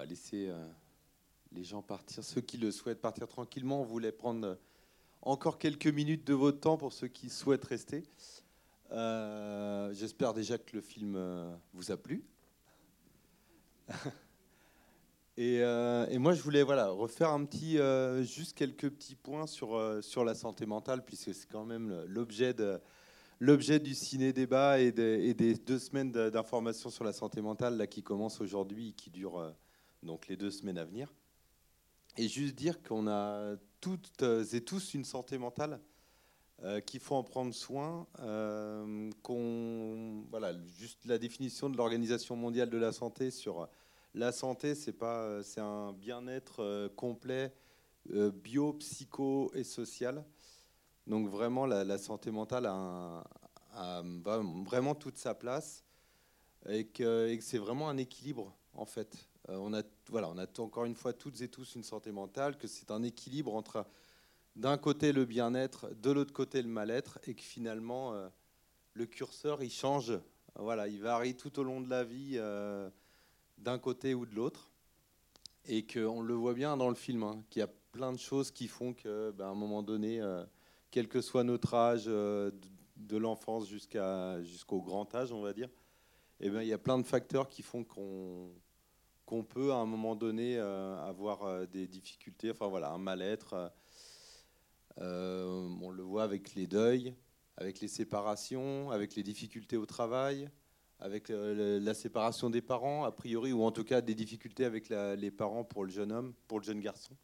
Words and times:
va 0.00 0.06
laisser 0.06 0.48
euh, 0.48 0.66
les 1.52 1.62
gens 1.62 1.82
partir, 1.82 2.24
ceux 2.24 2.40
qui 2.40 2.56
le 2.56 2.70
souhaitent 2.70 3.02
partir 3.02 3.28
tranquillement. 3.28 3.82
On 3.82 3.84
voulait 3.84 4.12
prendre 4.12 4.46
euh, 4.46 4.54
encore 5.20 5.58
quelques 5.58 5.88
minutes 5.88 6.26
de 6.26 6.32
votre 6.32 6.58
temps 6.58 6.78
pour 6.78 6.94
ceux 6.94 7.08
qui 7.08 7.28
souhaitent 7.28 7.66
rester. 7.66 8.04
Euh, 8.92 9.92
j'espère 9.92 10.32
déjà 10.32 10.56
que 10.56 10.74
le 10.76 10.80
film 10.80 11.20
vous 11.74 11.92
a 11.92 11.98
plu. 11.98 12.24
et, 15.36 15.60
moi, 16.16 16.32
je 16.32 16.40
voulais 16.40 16.62
voilà, 16.62 16.88
refaire 16.88 17.28
un 17.28 17.44
petit, 17.44 17.76
juste 18.24 18.56
quelques 18.56 18.88
petits 18.88 19.16
points 19.16 19.46
sur, 19.46 20.02
sur 20.02 20.24
la 20.24 20.34
santé 20.34 20.64
mentale, 20.64 21.04
puisque 21.04 21.34
c'est 21.34 21.46
quand 21.46 21.66
même 21.66 22.04
l'objet 22.06 22.54
du 23.80 23.94
ciné-débat 23.94 24.80
et, 24.80 24.92
des 24.92 25.54
deux 25.54 25.78
semaines 25.78 26.10
d'information 26.10 26.88
sur 26.88 27.04
la 27.04 27.12
santé 27.12 27.42
mentale 27.42 27.76
là, 27.76 27.86
qui 27.86 28.02
commencent 28.02 28.40
aujourd'hui 28.40 28.88
et 28.88 28.92
qui 28.92 29.10
durent 29.10 29.54
donc 30.02 30.28
les 30.28 30.36
deux 30.36 30.50
semaines 30.50 30.78
à 30.78 30.84
venir. 30.84 31.12
Et 32.16 32.28
juste 32.28 32.54
dire 32.54 32.82
qu'on 32.82 33.06
a 33.06 33.56
toutes 33.80 34.22
et 34.52 34.60
tous 34.62 34.94
une 34.94 35.04
santé 35.04 35.38
mentale, 35.38 35.80
euh, 36.62 36.80
qu'il 36.80 37.00
faut 37.00 37.14
en 37.14 37.22
prendre 37.22 37.54
soin, 37.54 38.06
euh, 38.18 39.10
voilà, 40.30 40.52
juste 40.78 41.04
la 41.06 41.18
définition 41.18 41.70
de 41.70 41.76
l'Organisation 41.76 42.36
mondiale 42.36 42.68
de 42.68 42.76
la 42.76 42.92
santé 42.92 43.30
sur 43.30 43.68
la 44.14 44.32
santé, 44.32 44.74
c'est 44.74 44.92
pas, 44.92 45.42
c'est 45.42 45.60
un 45.60 45.92
bien-être 45.92 46.88
complet, 46.96 47.54
bio, 48.06 48.72
psycho 48.74 49.52
et 49.54 49.64
social. 49.64 50.24
Donc 51.06 51.28
vraiment, 51.28 51.66
la, 51.66 51.98
santé 51.98 52.30
mentale 52.30 52.66
a, 52.66 53.24
vraiment 54.64 54.94
toute 54.94 55.16
sa 55.16 55.34
place 55.34 55.84
et 56.68 56.86
que, 56.86 57.38
c'est 57.40 57.58
vraiment 57.58 57.88
un 57.88 57.96
équilibre 57.96 58.54
en 58.74 58.84
fait. 58.84 59.29
Euh, 59.50 59.56
on 59.58 59.74
a, 60.38 60.46
encore 60.58 60.84
une 60.84 60.94
fois 60.94 61.12
toutes 61.12 61.40
et 61.40 61.48
tous 61.48 61.74
une 61.74 61.82
santé 61.82 62.12
mentale, 62.12 62.56
que 62.56 62.66
c'est 62.66 62.90
un 62.90 63.02
équilibre 63.02 63.54
entre 63.54 63.86
d'un 64.56 64.78
côté 64.78 65.12
le 65.12 65.24
bien-être, 65.24 65.90
de 65.94 66.10
l'autre 66.10 66.32
côté 66.32 66.62
le 66.62 66.68
mal-être, 66.68 67.18
et 67.26 67.34
que 67.34 67.42
finalement 67.42 68.14
euh, 68.14 68.28
le 68.94 69.06
curseur 69.06 69.62
il 69.62 69.70
change, 69.70 70.12
voilà, 70.56 70.88
il 70.88 71.00
varie 71.00 71.36
tout 71.36 71.58
au 71.58 71.62
long 71.62 71.80
de 71.80 71.88
la 71.88 72.04
vie 72.04 72.34
euh, 72.36 72.90
d'un 73.58 73.78
côté 73.78 74.14
ou 74.14 74.26
de 74.26 74.34
l'autre, 74.34 74.70
et 75.66 75.86
qu'on 75.86 76.22
le 76.22 76.34
voit 76.34 76.54
bien 76.54 76.76
dans 76.76 76.88
le 76.88 76.94
film, 76.94 77.22
hein, 77.22 77.42
qu'il 77.50 77.60
y 77.60 77.62
a 77.62 77.70
plein 77.92 78.12
de 78.12 78.18
choses 78.18 78.50
qui 78.50 78.68
font 78.68 78.92
que, 78.92 79.30
ben, 79.32 79.48
un 79.48 79.54
moment 79.54 79.82
donné, 79.82 80.20
quel 80.90 81.08
que 81.08 81.20
soit 81.20 81.44
notre 81.44 81.74
âge, 81.74 82.04
euh, 82.06 82.50
de 82.96 83.16
l'enfance 83.16 83.66
jusqu'au 83.68 84.82
grand 84.82 85.14
âge, 85.14 85.32
on 85.32 85.40
va 85.40 85.52
dire, 85.52 85.70
eh 86.40 86.50
bien, 86.50 86.62
il 86.62 86.68
y 86.68 86.72
a 86.72 86.78
plein 86.78 86.98
de 86.98 87.06
facteurs 87.06 87.48
qui 87.48 87.62
font 87.62 87.82
qu'on, 87.82 88.50
qu'on 89.30 89.44
peut 89.44 89.70
à 89.70 89.76
un 89.76 89.86
moment 89.86 90.16
donné 90.16 90.58
euh, 90.58 90.98
avoir 91.08 91.44
euh, 91.44 91.64
des 91.64 91.86
difficultés, 91.86 92.50
enfin 92.50 92.66
voilà, 92.66 92.90
un 92.90 92.98
mal-être. 92.98 93.72
on 94.96 95.90
le 95.90 96.02
voit 96.02 96.24
avec 96.24 96.56
les 96.56 96.66
deuils, 96.66 97.14
avec 97.56 97.80
les 97.80 97.86
séparations, 97.86 98.90
avec 98.90 99.14
les 99.14 99.22
difficultés 99.22 99.76
au 99.76 99.86
travail, 99.86 100.50
avec 100.98 101.28
la 101.28 101.94
séparation 101.94 102.50
des 102.50 102.60
parents, 102.60 103.04
a 103.04 103.12
priori, 103.12 103.52
ou 103.52 103.62
en 103.62 103.70
tout 103.70 103.84
cas 103.84 104.00
des 104.00 104.16
difficultés 104.16 104.64
avec 104.64 104.88
les 104.88 105.30
parents 105.30 105.62
pour 105.62 105.84
le 105.84 105.90
jeune 105.90 106.10
homme, 106.10 106.34
pour 106.48 106.58
le 106.58 106.64
jeune 106.64 106.80
garçon. 106.80 107.16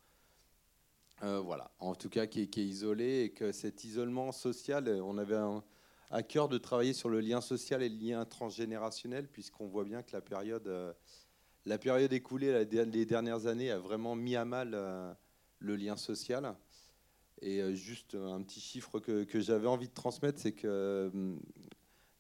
Euh, 1.23 1.41
voilà, 1.41 1.71
en 1.81 1.95
tout 1.95 2.09
cas 2.09 2.27
qui 2.27 2.43
est, 2.43 2.57
isolé 2.57 3.23
et 3.23 3.31
que 3.31 3.51
cet 3.51 3.85
isolement 3.85 4.33
social, 4.33 4.89
on 5.03 5.19
avait 5.19 5.39
à 6.11 6.23
cœur 6.23 6.49
de 6.49 6.59
travailler 6.59 6.93
sur 6.93 7.09
le 7.09 7.21
lien 7.21 7.41
social 7.41 7.83
et 7.83 7.89
le 7.89 7.97
lien 7.97 8.25
transgénérationnel, 8.25 9.27
puisqu'on 9.27 9.67
voit 9.67 9.85
bien 9.85 10.03
que 10.03 10.13
la 10.13 10.21
période, 10.21 10.69
euh, 10.69 10.93
la 11.67 11.79
période 11.79 12.13
écoulée 12.13 12.65
les 12.65 13.07
dernières 13.07 13.47
années 13.47 13.71
a 13.71 13.79
vraiment 13.79 14.15
mis 14.15 14.37
à 14.37 14.45
mal 14.45 14.73
euh, 14.75 15.13
le 15.59 15.77
lien 15.77 15.97
social. 15.97 16.55
Et 17.43 17.75
juste 17.75 18.15
un 18.15 18.41
petit 18.41 18.61
chiffre 18.61 18.99
que, 18.99 19.41
j'avais 19.41 19.67
envie 19.67 19.89
de 19.89 19.93
transmettre, 19.93 20.41
c'est 20.41 20.53
que 20.53 21.11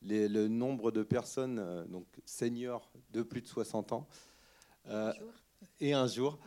le 0.03 0.49
nombre 0.49 0.91
de 0.91 1.03
personnes 1.03 1.87
donc 1.89 2.07
seniors 2.27 2.93
de 3.13 3.23
plus 3.23 3.41
de 3.41 3.47
60 3.47 3.93
ans 3.93 4.07
et 5.81 5.95
un 5.95 6.07
jour 6.07 6.39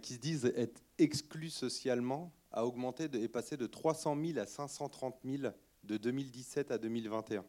qui 0.00 0.14
se 0.14 0.18
disent 0.18 0.50
être 0.56 0.82
exclus 0.96 1.50
socialement 1.50 2.32
a 2.50 2.64
augmenté 2.64 3.10
et 3.12 3.28
passé 3.28 3.58
de 3.58 3.66
300 3.66 4.16
000 4.24 4.38
à 4.38 4.46
530 4.46 5.16
000 5.22 5.52
de 5.84 5.96
2017 5.98 6.70
à 6.70 6.78
2021. 6.78 7.44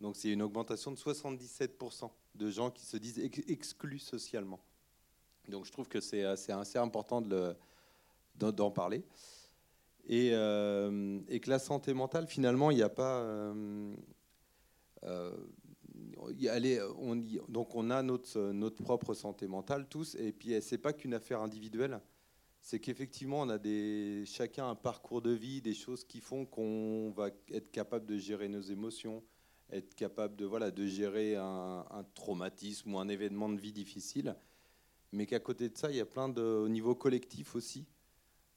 Donc 0.00 0.16
c'est 0.16 0.30
une 0.30 0.42
augmentation 0.42 0.90
de 0.92 0.96
77% 0.96 2.10
de 2.34 2.50
gens 2.50 2.70
qui 2.70 2.84
se 2.86 2.96
disent 2.96 3.18
exclus 3.18 3.98
socialement. 3.98 4.60
Donc 5.48 5.64
je 5.64 5.72
trouve 5.72 5.88
que 5.88 6.00
c'est 6.00 6.24
assez, 6.24 6.78
important 6.78 7.22
d'en 8.36 8.70
parler. 8.70 9.04
Et, 10.06 10.30
euh, 10.32 11.20
et, 11.28 11.40
que 11.40 11.50
la 11.50 11.58
santé 11.58 11.92
mentale, 11.92 12.26
finalement, 12.26 12.70
il 12.70 12.76
n'y 12.76 12.82
a 12.82 12.88
pas... 12.88 13.20
Euh, 13.20 13.94
euh, 15.04 15.36
on, 16.16 17.16
donc 17.48 17.74
on 17.74 17.90
a 17.90 18.02
notre, 18.02 18.52
notre 18.52 18.82
propre 18.82 19.14
santé 19.14 19.46
mentale 19.48 19.86
tous, 19.88 20.14
et 20.14 20.32
puis 20.32 20.54
c'est 20.62 20.78
pas 20.78 20.92
qu'une 20.92 21.14
affaire 21.14 21.40
individuelle 21.40 22.00
c'est 22.60 22.80
qu'effectivement, 22.80 23.40
on 23.40 23.48
a 23.48 23.58
des, 23.58 24.24
chacun 24.26 24.68
un 24.68 24.74
parcours 24.74 25.22
de 25.22 25.30
vie, 25.30 25.62
des 25.62 25.74
choses 25.74 26.04
qui 26.04 26.20
font 26.20 26.44
qu'on 26.44 27.10
va 27.16 27.30
être 27.50 27.70
capable 27.70 28.06
de 28.06 28.18
gérer 28.18 28.48
nos 28.48 28.60
émotions, 28.60 29.22
être 29.70 29.94
capable 29.94 30.36
de, 30.36 30.44
voilà, 30.44 30.70
de 30.70 30.86
gérer 30.86 31.36
un, 31.36 31.84
traumatisme 32.14 32.94
ou 32.94 32.98
un 32.98 33.08
événement 33.08 33.48
de 33.48 33.60
vie 33.60 33.72
difficile. 33.72 34.36
Mais 35.12 35.26
qu'à 35.26 35.40
côté 35.40 35.68
de 35.68 35.76
ça, 35.76 35.90
il 35.90 35.96
y 35.96 36.00
a 36.00 36.06
plein 36.06 36.28
de, 36.28 36.42
au 36.42 36.68
niveau 36.68 36.94
collectif 36.94 37.54
aussi, 37.54 37.86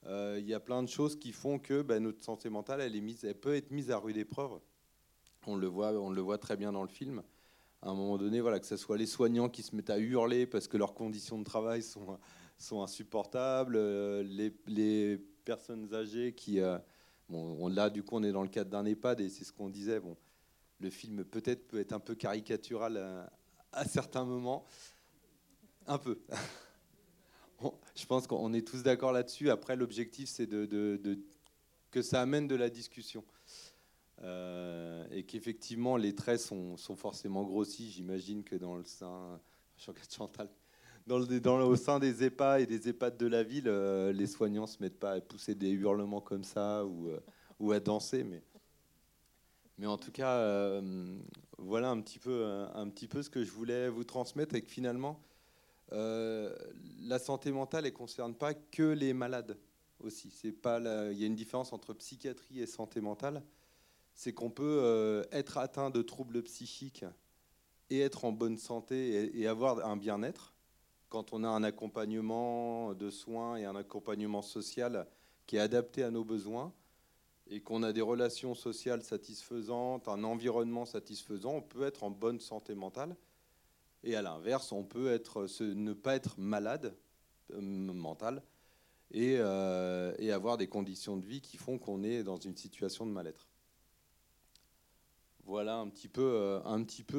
euh, 0.06 0.38
il 0.40 0.48
y 0.48 0.54
a 0.54 0.60
plein 0.60 0.84
de 0.84 0.90
choses 0.90 1.18
qui 1.18 1.32
font 1.32 1.60
que 1.60 1.82
ben, 1.82 2.04
notre 2.04 2.24
santé 2.24 2.50
mentale, 2.50 2.82
elle, 2.82 2.96
est 2.96 3.02
mise, 3.02 3.24
elle 3.24 3.40
peut 3.40 3.56
être 3.56 3.72
mise 3.72 3.92
à 3.92 3.98
rude 3.98 4.18
épreuve. 4.18 4.60
On 5.48 5.56
le 5.56 5.68
voit, 5.68 5.92
on 5.94 6.10
le 6.10 6.22
voit 6.22 6.38
très 6.38 6.58
bien 6.58 6.72
dans 6.72 6.84
le 6.84 6.90
film. 6.90 7.24
À 7.82 7.90
un 7.90 7.94
moment 7.94 8.18
donné, 8.18 8.42
voilà, 8.42 8.60
que 8.60 8.66
ce 8.66 8.78
soit 8.78 8.98
les 8.98 9.06
soignants 9.06 9.50
qui 9.50 9.64
se 9.64 9.76
mettent 9.76 9.90
à 9.90 9.98
hurler 9.98 10.46
parce 10.46 10.68
que 10.68 10.78
leurs 10.78 10.94
conditions 10.94 11.40
de 11.40 11.44
travail 11.44 11.82
sont 11.82 12.20
sont 12.62 12.82
insupportables, 12.82 13.76
euh, 13.76 14.24
les, 14.68 15.18
personnes 15.44 15.92
âgées 15.94 16.34
qui... 16.34 16.60
Euh, 16.60 16.78
bon, 17.28 17.68
là, 17.68 17.90
du 17.90 18.04
coup, 18.04 18.16
on 18.16 18.24
est 18.24 18.32
dans 18.32 18.44
le 18.44 18.48
cadre 18.48 18.70
d'un 18.70 18.86
EHPAD 18.86 19.22
et 19.22 19.30
c'est 19.30 19.44
ce 19.44 19.52
qu'on 19.52 19.70
disait. 19.70 20.00
Bon, 20.00 20.16
le 20.82 20.90
film 20.90 21.24
peut-être 21.24 21.68
peut 21.68 21.80
être 21.80 21.94
un 21.94 22.00
peu 22.00 22.16
caricatural 22.16 23.30
à, 23.72 23.86
certains 23.86 24.26
moments. 24.26 24.66
Un 25.88 25.98
peu. 25.98 26.20
Je 27.96 28.06
pense 28.06 28.28
qu'on 28.28 28.54
est 28.54 28.68
tous 28.68 28.84
d'accord 28.84 29.12
là-dessus. 29.12 29.50
Après, 29.50 29.76
l'objectif, 29.76 30.30
c'est 30.30 30.48
de, 30.48 31.20
que 31.92 32.02
ça 32.02 32.22
amène 32.22 32.48
de 32.48 32.56
la 32.56 32.70
discussion. 32.70 33.24
Euh, 34.24 35.06
et 35.12 35.24
qu'effectivement, 35.24 35.98
les 35.98 36.14
traits 36.16 36.40
sont, 36.40 36.76
forcément 36.78 37.44
grossis. 37.44 37.92
J'imagine 37.92 38.44
que 38.44 38.56
dans 38.56 38.76
le 38.76 38.84
sein, 38.84 39.40
Chantal, 39.78 40.50
dans 41.08 41.18
le, 41.18 41.66
au 41.66 41.76
sein 41.76 42.00
des 42.00 42.24
EHPAD 42.24 42.62
et 42.62 42.66
des 42.66 42.90
EHPAD 42.90 43.18
de 43.18 43.26
la 43.26 43.44
ville, 43.44 43.68
euh, 43.68 44.12
les 44.12 44.28
soignants 44.28 44.68
se 44.68 44.82
mettent 44.82 45.00
pas 45.00 45.14
à 45.14 45.22
pousser 45.22 45.56
des 45.56 45.70
hurlements 45.70 46.22
comme 46.22 46.44
ça 46.44 46.86
ou, 46.86 47.10
euh, 47.10 47.20
ou 47.60 47.72
à 47.72 47.80
danser. 47.80 48.24
Mais, 48.24 48.44
mais 49.82 49.88
en 49.88 49.98
tout 49.98 50.12
cas, 50.12 50.36
euh, 50.38 51.18
voilà 51.58 51.90
un 51.90 52.00
petit, 52.02 52.20
peu, 52.20 52.46
un 52.76 52.88
petit 52.88 53.08
peu 53.08 53.24
ce 53.24 53.32
que 53.32 53.44
je 53.44 53.50
voulais 53.50 53.90
vous 53.90 54.04
transmettre 54.04 54.54
et 54.54 54.62
que 54.62 54.70
finalement, 54.70 55.20
la 55.90 57.20
santé 57.20 57.52
mentale 57.52 57.86
ne 57.86 57.90
concerne 57.90 58.36
pas 58.36 58.54
que 58.54 58.84
les 58.84 59.14
malades 59.14 59.58
aussi. 60.00 60.30
C'est 60.30 60.52
pas 60.52 60.80
il 61.12 61.18
y 61.20 61.24
a 61.24 61.28
une 61.28 61.36
différence 61.36 61.74
entre 61.74 61.94
psychiatrie 61.96 62.62
et 62.62 62.68
santé 62.68 63.02
mentale. 63.02 63.44
C'est 64.14 64.34
qu'on 64.34 64.52
peut 64.52 65.26
être 65.32 65.58
atteint 65.58 65.90
de 65.90 66.04
troubles 66.04 66.44
psychiques 66.44 67.04
et 67.90 68.02
être 68.02 68.24
en 68.24 68.32
bonne 68.32 68.58
santé 68.58 69.36
et 69.38 69.48
avoir 69.48 69.84
un 69.86 69.98
bien-être 69.98 70.54
quand 71.10 71.34
on 71.34 71.44
a 71.44 71.50
un 71.50 71.64
accompagnement 71.64 72.94
de 72.94 73.10
soins 73.10 73.58
et 73.58 73.66
un 73.66 73.76
accompagnement 73.76 74.44
social 74.44 75.08
qui 75.48 75.58
est 75.58 75.60
adapté 75.60 76.04
à 76.04 76.12
nos 76.12 76.24
besoins 76.24 76.72
et 77.52 77.60
qu'on 77.60 77.84
a 77.84 77.92
des 77.92 78.02
relations 78.02 78.56
sociales 78.56 79.04
satisfaisantes, 79.04 80.08
un 80.08 80.24
environnement 80.24 80.86
satisfaisant, 80.86 81.56
on 81.56 81.62
peut 81.62 81.84
être 81.84 82.04
en 82.04 82.10
bonne 82.10 82.40
santé 82.40 82.76
mentale. 82.76 83.18
Et 84.04 84.16
à 84.16 84.22
l'inverse, 84.22 84.72
on 84.72 84.84
peut 84.84 85.12
être, 85.12 85.46
ne 85.62 85.92
pas 85.92 86.16
être 86.16 86.40
malade 86.40 86.96
euh, 87.54 87.62
mental 87.62 88.42
et, 89.12 89.36
euh, 89.38 90.16
et, 90.18 90.32
avoir 90.32 90.58
des 90.58 90.68
conditions 90.68 91.18
de 91.18 91.26
vie 91.26 91.42
qui 91.42 91.58
font 91.58 91.78
qu'on 91.78 92.04
est 92.04 92.24
dans 92.24 92.38
une 92.38 92.56
situation 92.56 93.06
de 93.06 93.12
mal-être. 93.12 93.50
Voilà 95.44 95.76
un 95.76 95.90
petit 95.90 96.08
peu, 96.08 96.22
euh, 96.22 96.62
un 96.64 96.82
petit 96.84 97.04
peu 97.04 97.18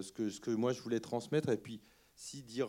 ce, 0.00 0.12
que, 0.12 0.30
ce 0.30 0.40
que 0.40 0.52
moi 0.52 0.72
je 0.72 0.80
voulais 0.80 1.00
transmettre. 1.00 1.48
Et 1.48 1.56
puis, 1.56 1.80
si 2.14 2.44
dire, 2.44 2.68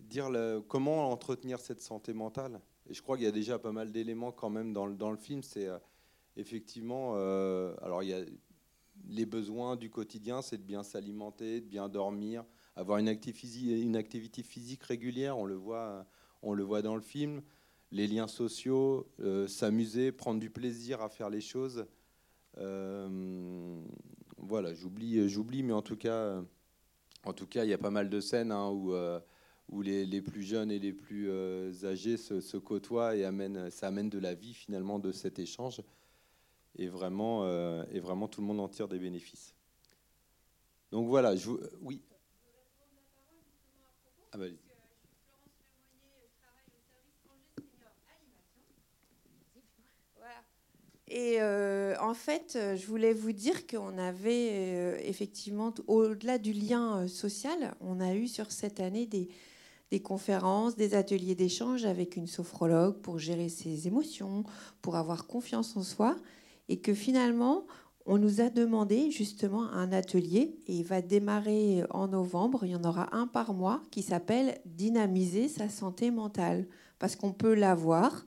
dire 0.00 0.28
comment 0.66 1.08
entretenir 1.12 1.60
cette 1.60 1.80
santé 1.80 2.12
mentale? 2.12 2.60
Je 2.90 3.00
crois 3.00 3.16
qu'il 3.16 3.24
y 3.24 3.28
a 3.28 3.32
déjà 3.32 3.58
pas 3.58 3.72
mal 3.72 3.92
d'éléments 3.92 4.32
quand 4.32 4.50
même 4.50 4.72
dans 4.72 4.86
le, 4.86 5.16
film. 5.16 5.42
C'est 5.42 5.68
euh, 5.68 5.78
effectivement, 6.36 7.14
euh, 7.16 7.74
alors 7.82 8.02
il 8.02 8.10
y 8.10 8.12
a 8.12 8.20
les 9.08 9.26
besoins 9.26 9.76
du 9.76 9.90
quotidien, 9.90 10.42
c'est 10.42 10.58
de 10.58 10.62
bien 10.62 10.82
s'alimenter, 10.82 11.60
de 11.60 11.66
bien 11.66 11.88
dormir, 11.88 12.44
avoir 12.76 12.98
une, 12.98 13.08
activité 13.08 14.42
physique 14.42 14.82
régulière, 14.84 15.38
on 15.38 15.46
le 15.46 15.56
voit, 15.56 16.06
on 16.42 16.54
le 16.54 16.62
voit 16.62 16.80
dans 16.80 16.94
le 16.94 17.02
film, 17.02 17.42
les 17.90 18.06
liens 18.06 18.28
sociaux, 18.28 19.08
s'amuser, 19.48 20.12
prendre 20.12 20.40
du 20.40 20.48
plaisir 20.48 21.02
à 21.02 21.08
faire 21.08 21.28
les 21.28 21.40
choses. 21.40 21.86
voilà, 22.56 24.74
j'oublie, 24.74 25.62
mais 25.62 25.72
en 25.72 25.82
tout 25.82 25.96
cas, 25.96 26.42
en 27.24 27.32
tout 27.32 27.46
cas, 27.46 27.64
il 27.64 27.70
y 27.70 27.74
a 27.74 27.78
pas 27.78 27.90
mal 27.90 28.08
de 28.08 28.20
scènes 28.20 28.52
hein, 28.52 28.70
où 28.70 28.94
où 29.68 29.82
les, 29.82 30.20
plus 30.20 30.42
jeunes 30.42 30.70
et 30.70 30.78
les 30.78 30.92
plus 30.92 31.30
euh, 31.30 31.72
âgés 31.84 32.16
se, 32.16 32.56
côtoient 32.56 33.16
et 33.16 33.24
amènent, 33.24 33.70
ça 33.70 33.88
amène 33.88 34.10
de 34.10 34.18
la 34.18 34.34
vie 34.34 34.54
finalement 34.54 34.98
de 34.98 35.12
cet 35.12 35.38
échange. 35.38 35.82
Et 36.76 36.88
vraiment, 36.88 37.44
euh, 37.44 37.84
et 37.92 38.00
vraiment 38.00 38.28
tout 38.28 38.40
le 38.40 38.46
monde 38.46 38.60
en 38.60 38.68
tire 38.68 38.88
des 38.88 38.98
bénéfices. 38.98 39.54
Donc 40.90 41.08
voilà, 41.08 41.36
je 41.36 41.50
vous, 41.50 41.56
euh, 41.56 41.70
oui. 41.82 42.02
Ah 44.32 44.38
bah, 44.38 44.46
Et 51.06 51.40
en 51.40 52.14
fait, 52.14 52.58
je 52.76 52.86
voulais 52.86 53.12
vous 53.12 53.30
dire 53.30 53.68
qu'on 53.68 53.98
avait 53.98 55.06
effectivement, 55.08 55.72
au-delà 55.86 56.38
du 56.38 56.52
lien 56.52 57.06
social, 57.06 57.76
on 57.80 58.00
a 58.00 58.14
eu 58.14 58.26
sur 58.26 58.50
cette 58.50 58.80
année 58.80 59.06
des, 59.06 59.28
des 59.90 60.00
conférences, 60.00 60.76
des 60.76 60.94
ateliers 60.94 61.34
d'échange 61.34 61.84
avec 61.84 62.16
une 62.16 62.26
sophrologue 62.26 63.00
pour 63.00 63.18
gérer 63.18 63.48
ses 63.48 63.86
émotions, 63.86 64.44
pour 64.82 64.96
avoir 64.96 65.26
confiance 65.26 65.76
en 65.76 65.82
soi, 65.82 66.16
et 66.68 66.80
que 66.80 66.94
finalement, 66.94 67.66
on 68.06 68.18
nous 68.18 68.40
a 68.40 68.50
demandé 68.50 69.10
justement 69.10 69.64
un 69.70 69.92
atelier, 69.92 70.58
et 70.66 70.74
il 70.74 70.84
va 70.84 71.00
démarrer 71.00 71.84
en 71.90 72.08
novembre, 72.08 72.64
il 72.64 72.72
y 72.72 72.76
en 72.76 72.84
aura 72.84 73.14
un 73.16 73.26
par 73.26 73.54
mois, 73.54 73.82
qui 73.90 74.02
s'appelle 74.02 74.58
Dynamiser 74.66 75.48
sa 75.48 75.68
santé 75.68 76.10
mentale, 76.10 76.66
parce 76.98 77.16
qu'on 77.16 77.32
peut 77.32 77.54
l'avoir, 77.54 78.24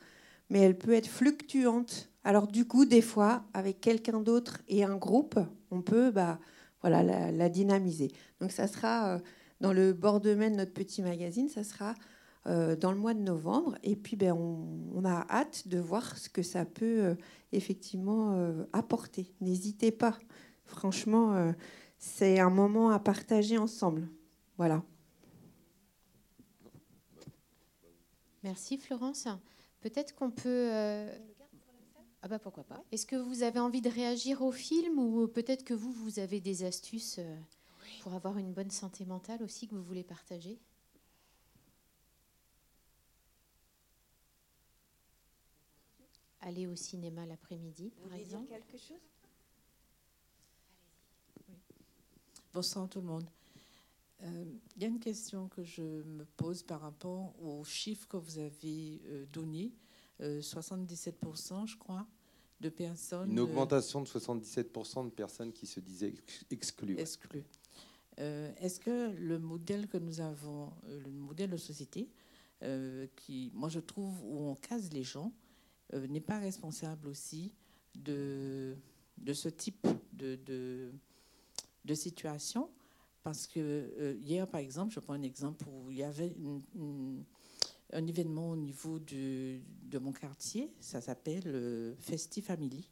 mais 0.49 0.59
elle 0.59 0.77
peut 0.77 0.93
être 0.93 1.07
fluctuante. 1.07 2.09
Alors 2.23 2.47
du 2.47 2.65
coup, 2.65 2.85
des 2.85 3.01
fois, 3.01 3.43
avec 3.53 3.81
quelqu'un 3.81 4.19
d'autre 4.19 4.59
et 4.67 4.83
un 4.83 4.95
groupe, 4.95 5.39
on 5.71 5.81
peut 5.81 6.11
bah, 6.11 6.39
voilà, 6.81 7.03
la, 7.31 7.49
dynamiser. 7.49 8.11
Donc 8.39 8.51
ça 8.51 8.67
sera... 8.67 9.19
Dans 9.61 9.73
le 9.73 9.93
bord 9.93 10.19
de 10.19 10.33
main 10.35 10.49
de 10.49 10.55
notre 10.55 10.73
petit 10.73 11.01
magazine. 11.01 11.49
Ça 11.49 11.63
sera 11.63 11.95
euh, 12.47 12.77
dans 12.77 12.93
le 12.93 12.97
mois 12.97 13.13
de 13.13 13.19
novembre. 13.19 13.77
Et 13.83 13.97
puis, 13.97 14.15
ben, 14.15 14.31
on, 14.31 15.03
a 15.03 15.25
hâte 15.29 15.67
de 15.67 15.79
voir 15.79 16.17
ce 16.17 16.29
que 16.29 16.41
ça 16.41 16.63
peut 16.63 17.03
euh, 17.03 17.15
effectivement 17.51 18.35
euh, 18.35 18.63
apporter. 18.71 19.33
N'hésitez 19.41 19.91
pas. 19.91 20.17
Franchement, 20.63 21.53
c'est 21.97 22.39
un 22.39 22.49
moment 22.49 22.89
à 22.89 22.99
partager 22.99 23.57
ensemble. 23.57 24.09
Voilà. 24.57 24.83
Merci 28.43 28.77
Florence. 28.77 29.29
Peut-être 29.79 30.13
qu'on 30.13 30.29
peut... 30.29 30.69
Ah 32.21 32.27
bah 32.27 32.39
pourquoi 32.39 32.65
pas. 32.65 32.83
Est-ce 32.91 33.05
que 33.05 33.15
vous 33.15 33.43
avez 33.43 33.59
envie 33.59 33.79
de 33.79 33.89
réagir 33.89 34.41
au 34.41 34.51
film 34.51 34.99
ou 34.99 35.29
peut-être 35.29 35.63
que 35.63 35.73
vous, 35.73 35.93
vous 35.93 36.19
avez 36.19 36.41
des 36.41 36.65
astuces 36.65 37.21
pour 38.07 38.15
avoir 38.15 38.37
une 38.37 38.53
bonne 38.53 38.71
santé 38.71 39.03
mentale 39.03 39.43
aussi 39.43 39.67
que 39.67 39.75
vous 39.75 39.83
voulez 39.83 40.01
partager 40.01 40.57
Aller 46.39 46.67
au 46.67 46.75
cinéma 46.77 47.25
l'après-midi, 47.25 47.91
par 48.01 48.13
exemple. 48.13 48.47
Dire 48.47 48.59
quelque 48.65 48.81
chose? 48.81 49.01
Bonsoir 52.53 52.87
tout 52.87 53.01
le 53.01 53.07
monde. 53.07 53.29
Euh, 54.23 54.45
il 54.77 54.81
y 54.81 54.85
a 54.85 54.87
une 54.87 55.01
question 55.01 55.49
que 55.49 55.65
je 55.65 55.81
me 55.81 56.23
pose 56.37 56.63
par 56.63 56.79
rapport 56.79 57.33
aux 57.43 57.65
chiffres 57.65 58.07
que 58.07 58.15
vous 58.15 58.39
avez 58.39 59.01
euh, 59.07 59.25
donnés. 59.33 59.73
77%, 60.21 61.63
euh, 61.63 61.65
je 61.65 61.75
crois, 61.75 62.07
de 62.61 62.69
personnes. 62.69 63.31
Une 63.31 63.41
augmentation 63.41 63.99
de 63.99 64.07
77% 64.07 65.03
de 65.03 65.09
personnes 65.09 65.51
qui 65.51 65.67
se 65.67 65.81
disaient 65.81 66.13
exclues. 66.49 66.97
Exclues. 66.97 67.43
Euh, 68.19 68.51
est-ce 68.57 68.79
que 68.79 69.11
le 69.15 69.37
modèle 69.37 69.87
que 69.87 69.97
nous 69.97 70.21
avons, 70.21 70.71
euh, 70.85 70.99
le 71.01 71.11
modèle 71.11 71.51
de 71.51 71.57
société, 71.57 72.09
euh, 72.63 73.05
qui, 73.15 73.51
moi 73.53 73.69
je 73.69 73.79
trouve, 73.79 74.15
où 74.23 74.49
on 74.49 74.55
case 74.55 74.91
les 74.91 75.03
gens, 75.03 75.31
n'est 76.09 76.19
pas 76.19 76.37
responsable 76.37 77.07
aussi 77.07 77.53
de, 77.95 78.75
de 79.17 79.31
ce 79.31 79.47
type 79.47 79.87
de, 80.11 80.35
de, 81.85 81.93
situation? 81.93 82.69
Parce 83.23 83.47
que 83.47 84.17
hier, 84.19 84.45
par 84.49 84.59
exemple, 84.59 84.93
je 84.93 84.99
prends 84.99 85.13
un 85.13 85.21
exemple 85.21 85.63
où 85.69 85.89
il 85.89 85.95
y 85.95 86.03
avait 86.03 86.35
un 87.93 88.05
événement 88.05 88.49
au 88.49 88.57
niveau 88.57 88.99
de, 88.99 89.61
de 89.83 89.97
mon 89.97 90.11
quartier, 90.11 90.73
ça 90.81 90.99
s'appelle 90.99 91.95
Festi 91.99 92.41
Family. 92.41 92.89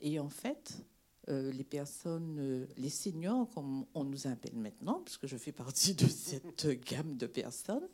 Et 0.00 0.20
en 0.20 0.28
fait, 0.28 0.86
euh, 1.28 1.50
les 1.52 1.64
personnes, 1.64 2.36
euh, 2.38 2.66
les 2.76 2.90
seniors, 2.90 3.48
comme 3.54 3.86
on 3.94 4.04
nous 4.04 4.26
appelle 4.26 4.56
maintenant, 4.56 5.00
puisque 5.00 5.26
je 5.26 5.38
fais 5.38 5.52
partie 5.52 5.94
de 5.94 6.06
cette 6.06 6.66
gamme 6.84 7.16
de 7.16 7.26
personnes, 7.26 7.88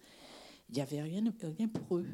il 0.68 0.74
n'y 0.74 0.80
avait 0.80 1.02
rien, 1.02 1.22
pour 1.72 1.98
eux. 1.98 2.06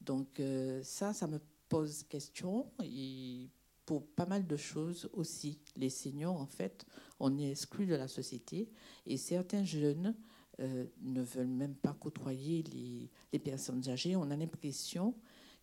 Donc 0.00 0.40
euh, 0.40 0.82
ça, 0.82 1.12
ça 1.12 1.28
me 1.28 1.38
pose 1.68 2.02
question 2.04 2.66
et 2.82 3.48
pour 3.86 4.06
pas 4.06 4.26
mal 4.26 4.46
de 4.46 4.56
choses 4.56 5.08
aussi. 5.12 5.60
Les 5.76 5.90
seniors, 5.90 6.40
en 6.40 6.46
fait, 6.46 6.84
on 7.20 7.38
est 7.38 7.52
exclus 7.52 7.86
de 7.86 7.94
la 7.94 8.08
société 8.08 8.68
et 9.06 9.16
certains 9.16 9.64
jeunes 9.64 10.14
ne 10.58 11.22
veulent 11.22 11.46
même 11.46 11.76
pas 11.76 11.92
côtoyer 11.92 12.64
les, 12.64 13.08
les 13.32 13.38
personnes 13.38 13.88
âgées. 13.88 14.16
On 14.16 14.28
a 14.32 14.36
l'impression 14.36 15.14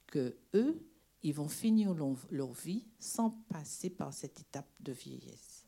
que 0.08 0.38
eux, 0.54 0.80
ils 1.26 1.34
vont 1.34 1.48
finir 1.48 1.96
leur 2.30 2.54
vie 2.54 2.86
sans 3.00 3.32
passer 3.50 3.90
par 3.90 4.14
cette 4.14 4.40
étape 4.40 4.70
de 4.80 4.92
vieillesse. 4.92 5.66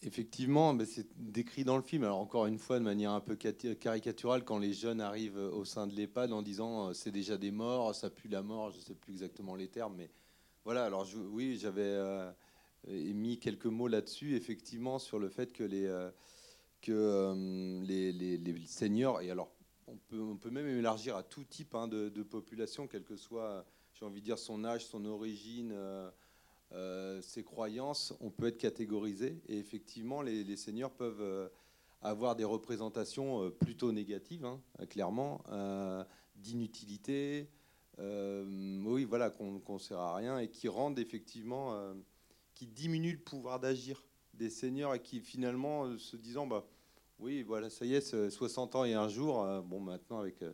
Effectivement, 0.00 0.76
c'est 0.86 1.06
décrit 1.16 1.64
dans 1.64 1.76
le 1.76 1.82
film. 1.82 2.02
Alors 2.04 2.18
encore 2.18 2.46
une 2.46 2.58
fois, 2.58 2.78
de 2.78 2.84
manière 2.84 3.12
un 3.12 3.20
peu 3.20 3.36
caricaturale, 3.36 4.42
quand 4.44 4.56
les 4.56 4.72
jeunes 4.72 5.02
arrivent 5.02 5.36
au 5.36 5.66
sein 5.66 5.86
de 5.86 5.94
l'EHPAD 5.94 6.32
en 6.32 6.40
disant 6.40 6.88
euh, 6.88 6.92
c'est 6.94 7.10
déjà 7.10 7.36
des 7.36 7.50
morts, 7.50 7.94
ça 7.94 8.08
pue 8.08 8.28
la 8.28 8.42
mort, 8.42 8.70
je 8.70 8.78
ne 8.78 8.82
sais 8.82 8.94
plus 8.94 9.12
exactement 9.12 9.54
les 9.54 9.68
termes, 9.68 9.94
mais 9.94 10.10
voilà. 10.64 10.86
Alors 10.86 11.06
oui, 11.30 11.58
j'avais 11.60 11.82
euh, 11.82 12.32
mis 12.88 13.38
quelques 13.38 13.66
mots 13.66 13.86
là-dessus, 13.86 14.34
effectivement, 14.34 14.98
sur 14.98 15.18
le 15.18 15.28
fait 15.28 15.52
que 15.52 15.62
les 15.62 15.84
euh, 15.84 16.10
que 16.80 17.82
les, 17.86 18.12
les, 18.12 18.66
seniors 18.66 19.20
et 19.20 19.30
alors 19.30 19.51
on 19.86 20.36
peut, 20.36 20.50
même 20.50 20.66
élargir 20.66 21.16
à 21.16 21.22
tout 21.22 21.44
type 21.44 21.74
hein, 21.74 21.88
de, 21.88 22.22
population, 22.22 22.86
quel 22.86 23.04
que 23.04 23.16
soit, 23.16 23.64
j'ai 23.94 24.04
envie 24.04 24.20
de 24.20 24.24
dire, 24.24 24.38
son 24.38 24.64
âge, 24.64 24.86
son 24.86 25.04
origine, 25.04 25.72
euh, 25.72 26.10
euh, 26.72 27.20
ses 27.22 27.42
croyances. 27.42 28.14
On 28.20 28.30
peut 28.30 28.46
être 28.46 28.58
catégorisé. 28.58 29.40
Et 29.48 29.58
effectivement, 29.58 30.22
les, 30.22 30.56
seniors 30.56 30.92
peuvent 30.92 31.20
euh, 31.20 31.48
avoir 32.00 32.36
des 32.36 32.44
représentations 32.44 33.50
plutôt 33.50 33.92
négatives, 33.92 34.44
hein, 34.44 34.60
clairement, 34.88 35.44
d'inutilité, 36.36 37.48
oui, 37.98 39.04
voilà, 39.04 39.30
qu'on 39.30 39.60
ne 39.68 39.78
sert 39.78 39.98
à 39.98 40.16
rien 40.16 40.38
et 40.38 40.48
qui 40.48 40.68
rendent 40.68 40.98
effectivement, 40.98 41.94
qui 42.54 42.66
diminuent 42.66 43.12
le 43.12 43.18
pouvoir 43.18 43.60
d'agir 43.60 44.02
des 44.34 44.50
seniors 44.50 44.94
et 44.94 45.00
qui 45.00 45.20
finalement 45.20 45.96
se 45.98 46.16
disant, 46.16 46.46
bah, 46.46 46.66
oui, 47.22 47.42
voilà, 47.42 47.70
ça 47.70 47.86
y 47.86 47.94
est, 47.94 48.30
60 48.30 48.74
ans 48.74 48.84
et 48.84 48.94
un 48.94 49.08
jour. 49.08 49.44
Euh, 49.44 49.60
bon, 49.62 49.78
maintenant, 49.78 50.18
avec 50.18 50.42
euh, 50.42 50.52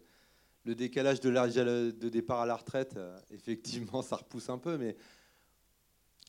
le 0.65 0.75
décalage 0.75 1.19
de 1.19 2.09
départ 2.11 2.41
à 2.41 2.47
la 2.47 2.57
retraite, 2.57 2.95
euh, 2.99 3.19
effectivement, 3.31 4.03
ça 4.03 4.17
repousse 4.17 4.51
un 4.51 4.59
peu, 4.59 4.77
mais 4.77 4.95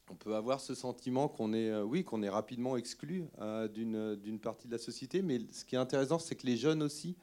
on 0.10 0.16
peut 0.16 0.34
avoir 0.34 0.62
ce 0.62 0.74
sentiment 0.76 1.28
qu'on 1.28 1.52
est, 1.52 1.82
oui, 1.82 2.06
qu'on 2.06 2.24
est 2.24 2.30
rapidement 2.30 2.78
exclu 2.78 3.26
d'une 3.72 4.40
partie 4.42 4.68
de 4.68 4.72
la 4.72 4.80
société. 4.80 5.22
Mais 5.22 5.40
ce 5.52 5.66
qui 5.66 5.76
est 5.76 5.78
intéressant, 5.78 6.18
c'est 6.18 6.36
que 6.36 6.48
les 6.48 6.58
jeunes 6.58 6.82
aussi, 6.82 7.16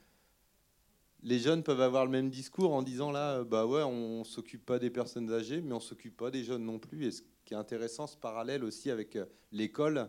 les 1.22 1.40
jeunes 1.40 1.64
peuvent 1.64 1.80
avoir 1.80 2.04
le 2.04 2.12
même 2.12 2.30
discours 2.30 2.72
en 2.74 2.82
disant 2.82 3.10
là, 3.10 3.42
bah 3.42 3.66
ouais, 3.66 3.82
on, 3.82 4.20
ne 4.20 4.24
s'occupe 4.24 4.64
pas 4.64 4.78
des 4.78 4.90
personnes 4.90 5.32
âgées, 5.32 5.62
mais 5.62 5.72
on 5.72 5.80
s'occupe 5.80 6.16
pas 6.16 6.30
des 6.30 6.44
jeunes 6.44 6.64
non 6.64 6.78
plus. 6.78 7.06
Et 7.06 7.10
ce 7.10 7.22
qui 7.44 7.54
est 7.54 7.56
intéressant, 7.56 8.06
ce 8.06 8.16
parallèle 8.16 8.62
aussi 8.62 8.88
avec 8.88 9.18
l'école 9.50 10.08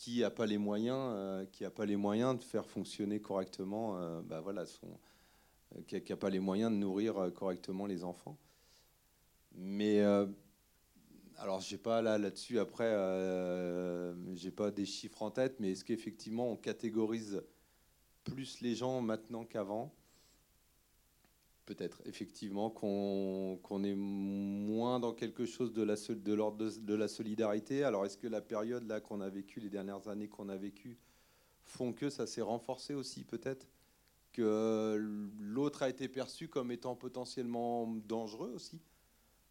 qui 0.00 0.20
n'a 0.20 0.30
pas 0.30 0.46
les 0.46 0.56
moyens, 0.56 1.12
euh, 1.14 1.44
qui 1.52 1.62
a 1.62 1.70
pas 1.70 1.84
les 1.84 1.96
moyens 1.96 2.38
de 2.38 2.42
faire 2.42 2.64
fonctionner 2.64 3.20
correctement, 3.20 3.98
euh, 3.98 4.22
bah 4.22 4.40
voilà, 4.40 4.64
euh, 4.64 5.82
qui 5.86 6.02
n'a 6.08 6.16
pas 6.16 6.30
les 6.30 6.40
moyens 6.40 6.72
de 6.72 6.76
nourrir 6.76 7.30
correctement 7.34 7.84
les 7.84 8.02
enfants. 8.02 8.38
Mais 9.52 10.00
alors, 11.36 11.60
j'ai 11.60 11.76
pas 11.76 12.00
là 12.00 12.16
là-dessus. 12.16 12.58
Après, 12.58 12.88
j'ai 14.32 14.50
pas 14.50 14.70
des 14.70 14.86
chiffres 14.86 15.22
en 15.22 15.30
tête, 15.30 15.60
mais 15.60 15.72
est-ce 15.72 15.84
qu'effectivement 15.84 16.50
on 16.50 16.56
catégorise 16.56 17.42
plus 18.24 18.62
les 18.62 18.74
gens 18.74 19.02
maintenant 19.02 19.44
qu'avant? 19.44 19.92
Peut-être, 21.70 22.02
effectivement, 22.04 22.68
qu'on 22.68 23.84
est 23.84 23.94
moins 23.94 24.98
dans 24.98 25.12
quelque 25.12 25.46
chose 25.46 25.72
de 25.72 26.32
l'ordre 26.32 26.68
de, 26.68 26.94
la 26.94 27.06
solidarité. 27.06 27.84
Alors, 27.84 28.04
est-ce 28.04 28.18
que 28.18 28.26
la 28.26 28.40
période 28.40 28.82
là 28.88 29.00
qu'on 29.00 29.20
a 29.20 29.28
vécue, 29.28 29.60
les 29.60 29.70
dernières 29.70 30.08
années 30.08 30.26
qu'on 30.26 30.48
a 30.48 30.56
vécues, 30.56 30.98
font 31.62 31.92
que 31.92 32.10
ça 32.10 32.26
s'est 32.26 32.40
renforcé 32.40 32.94
aussi, 32.94 33.22
peut-être? 33.22 33.68
Que 34.32 34.96
l'autre 35.38 35.84
a 35.84 35.88
été 35.88 36.08
perçu 36.08 36.48
comme 36.48 36.72
étant 36.72 36.96
potentiellement 36.96 37.86
dangereux 37.86 38.52
aussi, 38.52 38.80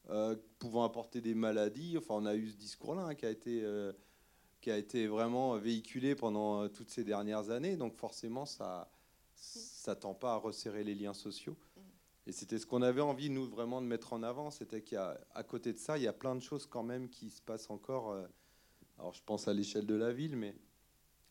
euh, 0.10 0.36
pouvant 0.58 0.84
apporter 0.84 1.22
des 1.22 1.36
maladies. 1.36 1.98
Enfin, 1.98 2.16
on 2.16 2.26
a 2.26 2.36
eu 2.36 2.50
ce 2.50 2.58
discours-là 2.58 3.04
hein, 3.04 3.16
qui 3.16 3.26
a 3.26 3.30
été. 3.30 3.64
Euh, 3.64 3.94
qui 4.60 4.72
a 4.72 4.78
été 4.78 5.08
vraiment 5.08 5.56
véhiculé 5.56 6.16
pendant 6.16 6.64
euh, 6.64 6.68
toutes 6.68 6.90
ces 6.90 7.06
dernières 7.06 7.50
années. 7.50 7.78
Donc 7.78 7.96
forcément, 7.96 8.46
ça 8.46 8.92
ça 9.40 9.96
tend 9.96 10.14
pas 10.14 10.34
à 10.34 10.36
resserrer 10.36 10.84
les 10.84 10.96
liens 10.96 11.14
sociaux. 11.14 11.56
Et 12.30 12.32
c'était 12.32 12.60
ce 12.60 12.68
qu'on 12.68 12.84
avait 12.84 13.02
envie, 13.02 13.32
nous, 13.32 13.48
vraiment 13.48 13.82
de 13.82 13.88
mettre 13.88 14.14
en 14.14 14.22
avant. 14.22 14.52
C'était 14.52 14.82
qu'à 14.82 15.18
côté 15.48 15.74
de 15.74 15.80
ça, 15.80 15.98
il 15.98 16.04
y 16.04 16.08
a 16.08 16.14
plein 16.14 16.36
de 16.36 16.42
choses 16.42 16.68
quand 16.68 16.84
même 16.84 17.10
qui 17.10 17.32
se 17.32 17.42
passent 17.42 17.72
encore. 17.72 18.12
Euh, 18.12 18.24
alors, 19.00 19.16
je 19.16 19.24
pense 19.26 19.48
à 19.48 19.54
l'échelle 19.54 19.88
de 19.88 19.96
la 19.96 20.14
ville, 20.14 20.36
mais 20.36 20.54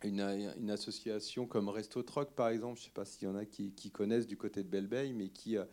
une, 0.02 0.20
une, 0.58 0.72
association 0.72 1.46
comme 1.46 1.68
Resto 1.68 2.02
Troc, 2.02 2.32
par 2.32 2.48
exemple, 2.48 2.78
je 2.78 2.82
ne 2.82 2.84
sais 2.86 2.92
pas 2.92 3.04
s'il 3.04 3.28
y 3.28 3.30
en 3.30 3.36
a 3.36 3.44
qui, 3.44 3.92
connaissent 3.92 4.26
du 4.26 4.36
côté 4.36 4.64
de 4.64 4.68
Belleveille, 4.68 5.12
mais 5.12 5.28
qui, 5.28 5.56
euh, 5.56 5.66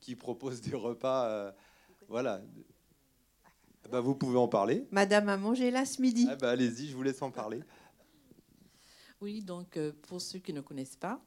qui 0.00 0.16
propose 0.16 0.60
des 0.60 0.74
repas. 0.74 1.28
Euh, 1.28 1.52
voilà. 2.08 2.42
Bah, 3.92 4.00
vous 4.00 4.16
pouvez 4.16 4.38
en 4.38 4.48
parler. 4.48 4.88
Madame 4.90 5.28
a 5.28 5.36
mangé 5.36 5.70
là 5.70 5.86
ce 5.86 6.02
midi. 6.02 6.26
Ah 6.28 6.34
bah, 6.34 6.50
Allez-y, 6.50 6.88
je 6.88 6.96
vous 6.96 7.02
laisse 7.04 7.22
en 7.22 7.30
parler. 7.30 7.60
Oui, 9.20 9.40
donc 9.40 9.78
pour 10.08 10.20
ceux 10.20 10.40
qui 10.40 10.52
ne 10.52 10.62
connaissent 10.62 10.96
pas, 10.96 11.24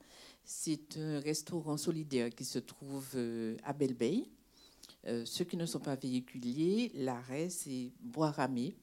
c'est 0.50 0.96
un 0.96 1.20
restaurant 1.20 1.76
solidaire 1.76 2.34
qui 2.34 2.46
se 2.46 2.58
trouve 2.60 3.06
euh, 3.16 3.58
à 3.66 3.74
Belle 3.74 3.98
Euh, 5.06 5.26
ceux 5.26 5.44
qui 5.44 5.58
ne 5.58 5.66
sont 5.66 5.82
pas 5.82 5.96
véhiculiers, 5.96 6.90
l'arrêt, 6.96 7.50
c'est 7.50 7.92
Bois-Ramé. 8.00 8.74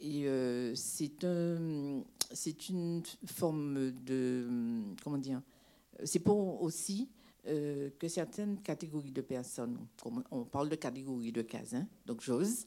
Et 0.00 0.28
euh, 0.28 0.74
c'est 0.74 1.24
un, 1.24 2.04
une 2.68 3.02
forme 3.24 3.90
de. 4.04 4.82
Comment 5.02 5.16
dire 5.16 5.40
C'est 6.04 6.20
pour 6.20 6.62
aussi 6.62 7.08
que 7.42 8.08
certaines 8.08 8.60
catégories 8.60 9.12
de 9.12 9.22
personnes, 9.22 9.78
on 10.30 10.44
parle 10.44 10.68
de 10.68 10.76
catégories 10.76 11.32
de 11.32 11.40
cases, 11.40 11.72
hein, 11.72 11.88
donc 12.04 12.20
j'ose, 12.20 12.66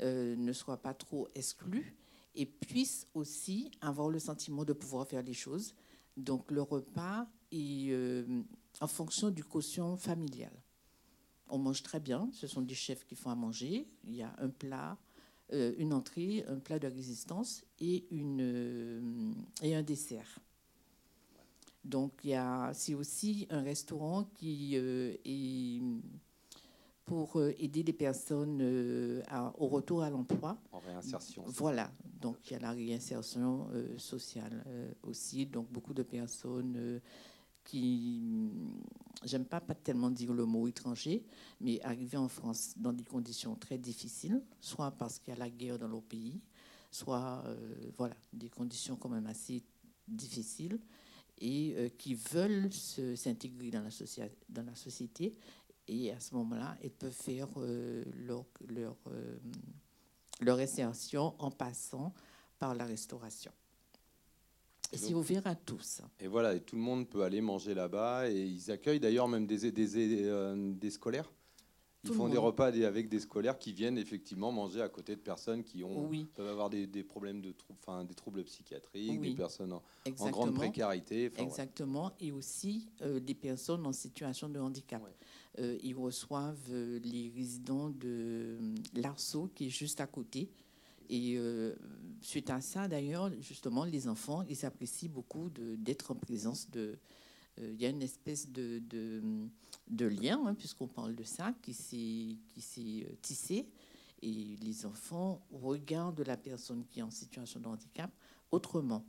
ne 0.00 0.52
soient 0.52 0.76
pas 0.76 0.92
trop 0.92 1.28
exclues 1.34 1.96
et 2.34 2.44
puissent 2.44 3.06
aussi 3.14 3.70
avoir 3.80 4.10
le 4.10 4.18
sentiment 4.18 4.66
de 4.66 4.74
pouvoir 4.74 5.08
faire 5.08 5.22
les 5.22 5.32
choses 5.32 5.74
donc 6.16 6.50
le 6.50 6.62
repas 6.62 7.26
est 7.50 7.90
euh, 7.90 8.42
en 8.80 8.86
fonction 8.86 9.30
du 9.30 9.44
quotient 9.44 9.96
familial. 9.96 10.52
On 11.48 11.58
mange 11.58 11.82
très 11.82 12.00
bien, 12.00 12.28
ce 12.32 12.46
sont 12.46 12.62
des 12.62 12.74
chefs 12.74 13.04
qui 13.04 13.14
font 13.14 13.30
à 13.30 13.34
manger. 13.34 13.88
Il 14.04 14.14
y 14.14 14.22
a 14.22 14.34
un 14.38 14.48
plat, 14.48 14.96
euh, 15.52 15.74
une 15.78 15.92
entrée, 15.92 16.44
un 16.48 16.58
plat 16.58 16.78
de 16.78 16.86
résistance 16.86 17.64
et, 17.78 18.06
une, 18.10 18.40
euh, 18.40 19.32
et 19.62 19.74
un 19.74 19.82
dessert. 19.82 20.38
Donc 21.84 22.28
c'est 22.74 22.94
aussi 22.94 23.48
un 23.50 23.60
restaurant 23.60 24.30
qui 24.36 24.76
est 24.76 25.82
pour 27.04 27.42
aider 27.42 27.82
les 27.82 27.92
personnes 27.92 28.62
au 29.58 29.66
retour 29.66 30.04
à 30.04 30.10
l'emploi. 30.10 30.62
En 30.70 30.78
réinsertion. 30.78 31.42
Voilà, 31.48 31.90
donc 32.22 32.38
il 32.46 32.52
y 32.52 32.56
a 32.56 32.60
la 32.60 32.70
réinsertion 32.70 33.68
euh, 33.72 33.98
sociale 33.98 34.64
aussi. 35.02 35.46
Donc 35.46 35.70
beaucoup 35.70 35.92
de 35.92 36.02
personnes 36.02 37.00
qui, 37.64 38.50
j'aime 39.24 39.44
pas, 39.44 39.60
pas 39.60 39.74
tellement 39.74 40.10
dire 40.10 40.32
le 40.32 40.44
mot 40.44 40.66
étranger, 40.66 41.24
mais 41.60 41.80
arrivées 41.82 42.16
en 42.16 42.28
France 42.28 42.74
dans 42.76 42.92
des 42.92 43.04
conditions 43.04 43.54
très 43.56 43.78
difficiles, 43.78 44.42
soit 44.60 44.90
parce 44.92 45.18
qu'il 45.18 45.34
y 45.34 45.36
a 45.36 45.38
la 45.38 45.50
guerre 45.50 45.78
dans 45.78 45.88
leur 45.88 46.02
pays, 46.02 46.40
soit 46.90 47.44
voilà, 47.96 48.16
des 48.32 48.48
conditions 48.48 48.96
quand 48.96 49.08
même 49.08 49.26
assez 49.26 49.62
difficiles 50.08 50.80
et 51.38 51.92
qui 51.98 52.14
veulent 52.14 52.70
s'intégrer 52.72 53.70
dans, 53.70 53.88
dans 54.48 54.64
la 54.64 54.74
société 54.74 55.36
et 55.88 56.12
à 56.12 56.20
ce 56.20 56.34
moment-là, 56.36 56.76
elles 56.82 56.90
peuvent 56.90 57.12
faire 57.12 57.48
euh, 57.56 58.04
leur, 58.26 58.46
euh, 59.08 59.38
leur 60.42 60.58
insertion 60.58 61.34
en 61.38 61.50
passant 61.50 62.12
par 62.58 62.74
la 62.74 62.84
restauration. 62.84 63.52
Et 64.92 64.98
c'est 64.98 65.14
ouvert 65.14 65.46
à 65.46 65.54
tous. 65.54 66.02
Et 66.20 66.26
voilà, 66.26 66.54
et 66.54 66.60
tout 66.60 66.76
le 66.76 66.82
monde 66.82 67.08
peut 67.08 67.22
aller 67.22 67.40
manger 67.40 67.72
là-bas. 67.72 68.28
Et 68.28 68.44
ils 68.44 68.70
accueillent 68.70 69.00
d'ailleurs 69.00 69.26
même 69.26 69.46
des, 69.46 69.72
des, 69.72 70.26
euh, 70.28 70.74
des 70.74 70.90
scolaires. 70.90 71.32
Ils 72.04 72.12
font 72.12 72.28
des 72.28 72.38
repas 72.38 72.66
avec 72.66 73.08
des 73.08 73.20
scolaires 73.20 73.58
qui 73.58 73.72
viennent 73.72 73.98
effectivement 73.98 74.50
manger 74.50 74.82
à 74.82 74.88
côté 74.88 75.14
de 75.14 75.20
personnes 75.20 75.62
qui 75.62 75.84
ont, 75.84 76.10
peuvent 76.34 76.48
avoir 76.48 76.68
des, 76.68 76.86
des 76.86 77.04
problèmes 77.04 77.40
de 77.40 77.52
troubles, 77.52 77.78
enfin, 77.80 78.04
des 78.04 78.14
troubles 78.14 78.42
psychiatriques, 78.44 79.20
des 79.20 79.34
personnes 79.34 79.72
en, 79.72 79.82
grande 80.30 80.54
précarité. 80.54 81.30
Exactement. 81.38 82.12
Et 82.20 82.32
aussi 82.32 82.88
des 83.00 83.34
personnes 83.34 83.86
en 83.86 83.92
situation 83.92 84.48
de 84.48 84.58
handicap. 84.58 85.02
Euh, 85.58 85.78
ils 85.82 85.94
reçoivent 85.94 86.70
euh, 86.70 86.98
les 87.04 87.30
résidents 87.34 87.90
de 87.90 87.98
euh, 88.58 88.74
l'Arceau, 88.94 89.50
qui 89.54 89.66
est 89.66 89.70
juste 89.70 90.00
à 90.00 90.06
côté. 90.06 90.50
Et 91.10 91.38
suite 92.22 92.48
à 92.48 92.62
ça, 92.62 92.88
d'ailleurs, 92.88 93.30
justement, 93.42 93.84
les 93.84 94.08
enfants, 94.08 94.44
ils 94.48 94.64
apprécient 94.64 95.10
beaucoup 95.10 95.50
d'être 95.50 96.10
en 96.10 96.14
présence 96.14 96.70
de... 96.70 96.96
Il 97.58 97.80
y 97.80 97.86
a 97.86 97.90
une 97.90 98.02
espèce 98.02 98.48
de, 98.50 98.82
lien, 99.98 100.42
hein, 100.46 100.54
puisqu'on 100.54 100.88
parle 100.88 101.14
de 101.14 101.24
ça, 101.24 101.52
qui 101.62 101.74
s'est 101.74 103.06
tissé. 103.20 103.68
Et 104.22 104.56
les 104.62 104.86
enfants 104.86 105.44
regardent 105.52 106.24
la 106.24 106.36
personne 106.36 106.84
qui 106.86 107.00
est 107.00 107.02
en 107.02 107.10
situation 107.10 107.60
de 107.60 107.66
handicap 107.66 108.10
autrement. 108.50 109.04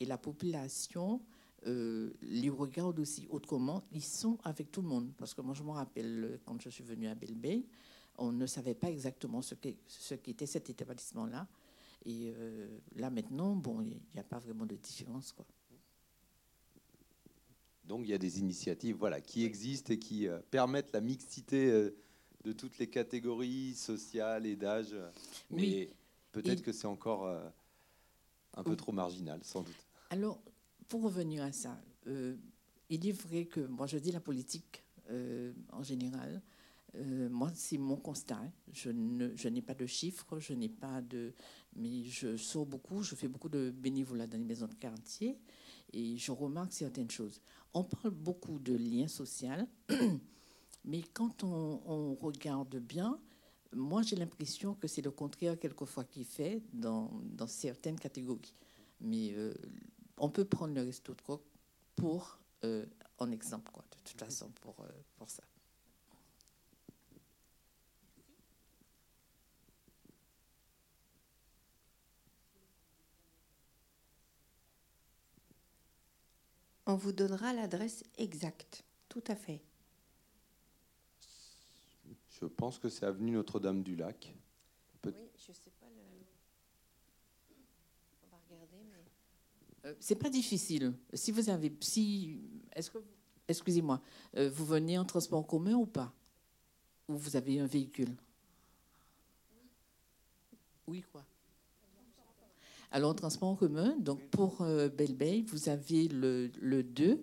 Et 0.00 0.04
la 0.04 0.18
population 0.18 1.22
euh, 1.66 2.12
les 2.22 2.50
regardent 2.50 3.00
aussi 3.00 3.26
autrement. 3.30 3.82
Ils 3.92 4.04
sont 4.04 4.38
avec 4.44 4.70
tout 4.70 4.82
le 4.82 4.88
monde. 4.88 5.12
Parce 5.16 5.34
que 5.34 5.40
moi, 5.40 5.54
je 5.54 5.62
me 5.62 5.70
rappelle, 5.70 6.24
euh, 6.24 6.40
quand 6.44 6.60
je 6.60 6.68
suis 6.68 6.84
venue 6.84 7.08
à 7.08 7.14
Belle 7.14 7.36
on 8.20 8.32
ne 8.32 8.46
savait 8.46 8.74
pas 8.74 8.90
exactement 8.90 9.42
ce 9.42 9.54
qu'était 9.54 9.78
ce 9.86 10.14
était 10.14 10.46
cet 10.46 10.70
établissement-là. 10.70 11.46
Et 12.04 12.32
euh, 12.36 12.78
là, 12.96 13.10
maintenant, 13.10 13.54
bon, 13.54 13.80
il 13.80 14.00
n'y 14.14 14.20
a 14.20 14.24
pas 14.24 14.38
vraiment 14.38 14.66
de 14.66 14.76
différence. 14.76 15.32
Quoi. 15.32 15.44
Donc, 17.88 18.02
il 18.04 18.10
y 18.10 18.14
a 18.14 18.18
des 18.18 18.38
initiatives 18.38 18.96
voilà, 18.96 19.20
qui 19.20 19.44
existent 19.44 19.92
et 19.92 19.98
qui 19.98 20.28
permettent 20.50 20.92
la 20.92 21.00
mixité 21.00 21.90
de 22.44 22.52
toutes 22.52 22.78
les 22.78 22.86
catégories 22.86 23.74
sociales 23.74 24.46
et 24.46 24.56
d'âge. 24.56 24.94
Mais 25.50 25.90
peut-être 26.30 26.62
que 26.62 26.72
c'est 26.72 26.86
encore 26.86 27.26
un 28.54 28.62
peu 28.62 28.76
trop 28.76 28.92
marginal, 28.92 29.40
sans 29.42 29.62
doute. 29.62 29.86
Alors, 30.10 30.40
pour 30.88 31.02
revenir 31.02 31.42
à 31.42 31.52
ça, 31.52 31.80
euh, 32.06 32.36
il 32.88 33.06
est 33.06 33.12
vrai 33.12 33.44
que 33.44 33.60
moi 33.60 33.86
je 33.86 33.98
dis 33.98 34.10
la 34.10 34.20
politique 34.20 34.82
euh, 35.10 35.52
en 35.72 35.82
général. 35.82 36.42
Euh, 36.94 37.28
moi, 37.28 37.50
c'est 37.54 37.76
mon 37.76 37.96
constat. 37.96 38.36
Hein. 38.36 38.50
Je, 38.72 39.48
n'ai 39.48 39.60
pas 39.60 39.74
de 39.74 39.84
chiffres, 39.84 40.38
je 40.38 40.54
n'ai 40.54 40.70
pas 40.70 41.02
de. 41.02 41.34
Mais 41.76 42.04
je 42.04 42.36
sors 42.36 42.64
beaucoup, 42.64 43.02
je 43.02 43.14
fais 43.14 43.28
beaucoup 43.28 43.50
de 43.50 43.70
bénévolat 43.70 44.26
dans 44.26 44.38
les 44.38 44.44
maisons 44.44 44.66
de 44.66 44.74
quartier 44.74 45.38
et 45.92 46.16
je 46.16 46.32
remarque 46.32 46.72
certaines 46.72 47.10
choses. 47.10 47.40
On 47.74 47.84
parle 47.84 48.10
beaucoup 48.10 48.58
de 48.58 48.74
liens 48.74 49.08
sociaux, 49.08 49.68
mais 50.84 51.02
quand 51.12 51.44
on, 51.44 51.80
on 51.86 52.14
regarde 52.14 52.76
bien, 52.76 53.18
moi 53.72 54.02
j'ai 54.02 54.16
l'impression 54.16 54.74
que 54.74 54.88
c'est 54.88 55.02
le 55.02 55.10
contraire 55.10 55.58
quelquefois 55.58 56.04
qui 56.04 56.24
fait 56.24 56.62
dans, 56.72 57.10
dans 57.24 57.46
certaines 57.46 57.98
catégories. 57.98 58.54
Mais 59.00 59.34
on 60.16 60.30
peut 60.30 60.44
prendre 60.44 60.74
le 60.74 60.82
resto 60.82 61.14
de 61.14 61.22
coq 61.22 61.42
pour 61.94 62.38
euh, 62.64 62.86
en 63.18 63.30
exemple, 63.30 63.70
quoi, 63.72 63.84
de 63.90 64.10
toute 64.10 64.18
façon, 64.18 64.50
pour, 64.60 64.80
euh, 64.80 64.88
pour 65.16 65.28
ça. 65.28 65.42
On 76.88 76.96
vous 76.96 77.12
donnera 77.12 77.52
l'adresse 77.52 78.02
exacte, 78.16 78.82
tout 79.10 79.22
à 79.26 79.36
fait. 79.36 79.60
Je 82.30 82.46
pense 82.46 82.78
que 82.78 82.88
c'est 82.88 83.04
avenue 83.04 83.32
Notre-Dame-du-Lac. 83.32 84.34
Oui, 85.04 85.12
je 85.36 85.52
sais 85.52 85.70
pas. 85.78 85.86
Euh, 89.84 89.94
c'est 90.00 90.16
pas 90.16 90.30
difficile. 90.30 90.94
Si 91.12 91.30
vous 91.30 91.50
avez, 91.50 91.76
si, 91.80 92.40
est-ce 92.74 92.90
que, 92.90 92.98
excusez-moi, 93.46 94.00
euh, 94.36 94.48
vous 94.48 94.64
venez 94.64 94.98
en 94.98 95.04
transport 95.04 95.40
en 95.40 95.44
commun 95.44 95.74
ou 95.74 95.86
pas? 95.86 96.12
Ou 97.06 97.18
vous 97.18 97.36
avez 97.36 97.60
un 97.60 97.66
véhicule? 97.66 98.16
Oui, 100.86 101.04
quoi 101.12 101.22
Alors, 102.90 103.10
en 103.10 103.14
transport 103.14 103.48
en 103.48 103.56
commun, 103.56 103.96
donc 103.98 104.20
pour 104.30 104.62
euh, 104.62 104.88
Belle 104.88 105.44
vous 105.46 105.68
avez 105.68 106.08
le, 106.08 106.50
le 106.60 106.82
2. 106.82 107.22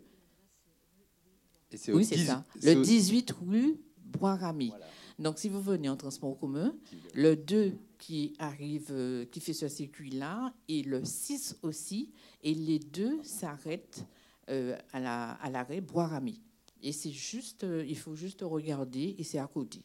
oui, 1.89 2.05
c'est 2.05 2.17
ça. 2.17 2.45
Le 2.61 2.75
18 2.75 3.31
rue 3.45 3.75
Bois-Rami. 3.97 4.71
Donc, 5.17 5.39
si 5.39 5.49
vous 5.49 5.61
venez 5.61 5.89
en 5.89 5.95
transport 5.95 6.37
commun, 6.37 6.75
le 7.13 7.35
2 7.35 7.73
qui 7.97 8.33
arrive, 8.37 8.87
euh, 8.91 9.25
qui 9.25 9.39
fait 9.39 9.53
ce 9.53 9.67
circuit-là, 9.67 10.53
et 10.67 10.83
le 10.83 11.03
6 11.03 11.57
aussi, 11.63 12.11
et 12.43 12.53
les 12.53 12.79
deux 12.79 13.23
s'arrêtent 13.23 14.05
euh, 14.49 14.77
à 14.91 15.49
l'arrêt 15.49 15.81
Bois-Rami. 15.81 16.41
Et 16.83 16.91
c'est 16.91 17.11
juste, 17.11 17.63
euh, 17.63 17.85
il 17.87 17.97
faut 17.97 18.15
juste 18.15 18.41
regarder, 18.43 19.15
et 19.17 19.23
c'est 19.23 19.39
à 19.39 19.47
côté. 19.47 19.79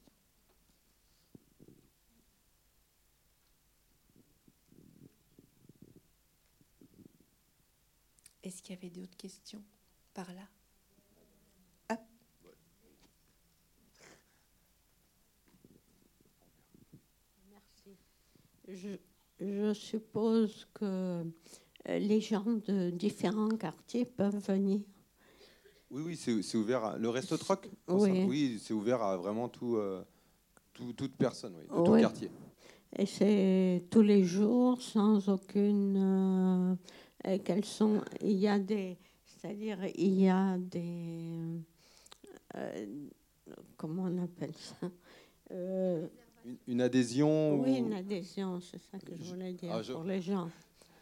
Est-ce 8.50 8.64
qu'il 8.64 8.74
y 8.74 8.78
avait 8.78 8.90
d'autres 8.90 9.16
questions 9.16 9.62
par 10.12 10.26
là? 10.34 10.42
Je, 18.68 19.72
suppose 19.72 20.66
que 20.74 20.84
euh, 20.84 21.24
les 21.86 22.20
gens 22.20 22.44
de 22.66 22.90
différents 22.90 23.50
quartiers 23.50 24.04
peuvent 24.04 24.44
venir. 24.44 24.80
Oui, 25.92 26.02
oui, 26.04 26.16
c'est 26.16 26.58
ouvert. 26.58 26.98
Le 26.98 27.08
resto 27.08 27.36
troc 27.36 27.70
Oui, 27.86 28.24
oui 28.26 28.60
c'est 28.60 28.74
ouvert 28.74 29.00
à 29.00 29.16
vraiment 29.16 29.48
tout, 29.48 29.76
euh, 29.76 30.02
tout 30.72 30.92
toute 30.92 31.14
personne, 31.16 31.54
oui, 31.56 31.68
de 31.68 31.84
tout 31.84 32.00
quartier. 32.00 32.32
Et 32.98 33.06
c'est 33.06 33.86
tous 33.90 34.02
les 34.02 34.24
jours, 34.24 34.82
sans 34.82 35.28
aucune. 35.28 36.76
Euh, 37.26 37.38
quelles 37.44 37.64
sont. 37.64 38.02
Il 38.20 38.38
y 38.38 38.48
a 38.48 38.58
des. 38.58 38.96
C'est-à-dire, 39.26 39.78
il 39.94 40.20
y 40.20 40.28
a 40.28 40.56
des. 40.58 41.60
comment 43.76 44.04
on 44.04 44.22
appelle 44.22 44.54
ça 44.54 44.90
une, 46.66 46.80
adhésion 46.80 47.60
Oui, 47.60 47.78
une 47.78 47.92
adhésion, 47.92 48.60
c'est 48.60 48.80
ça 48.90 48.98
que 48.98 49.14
je 49.16 49.30
voulais 49.30 49.52
dire 49.52 49.72
ah, 49.72 49.92
pour 49.92 50.04
les 50.04 50.20
gens. 50.20 50.50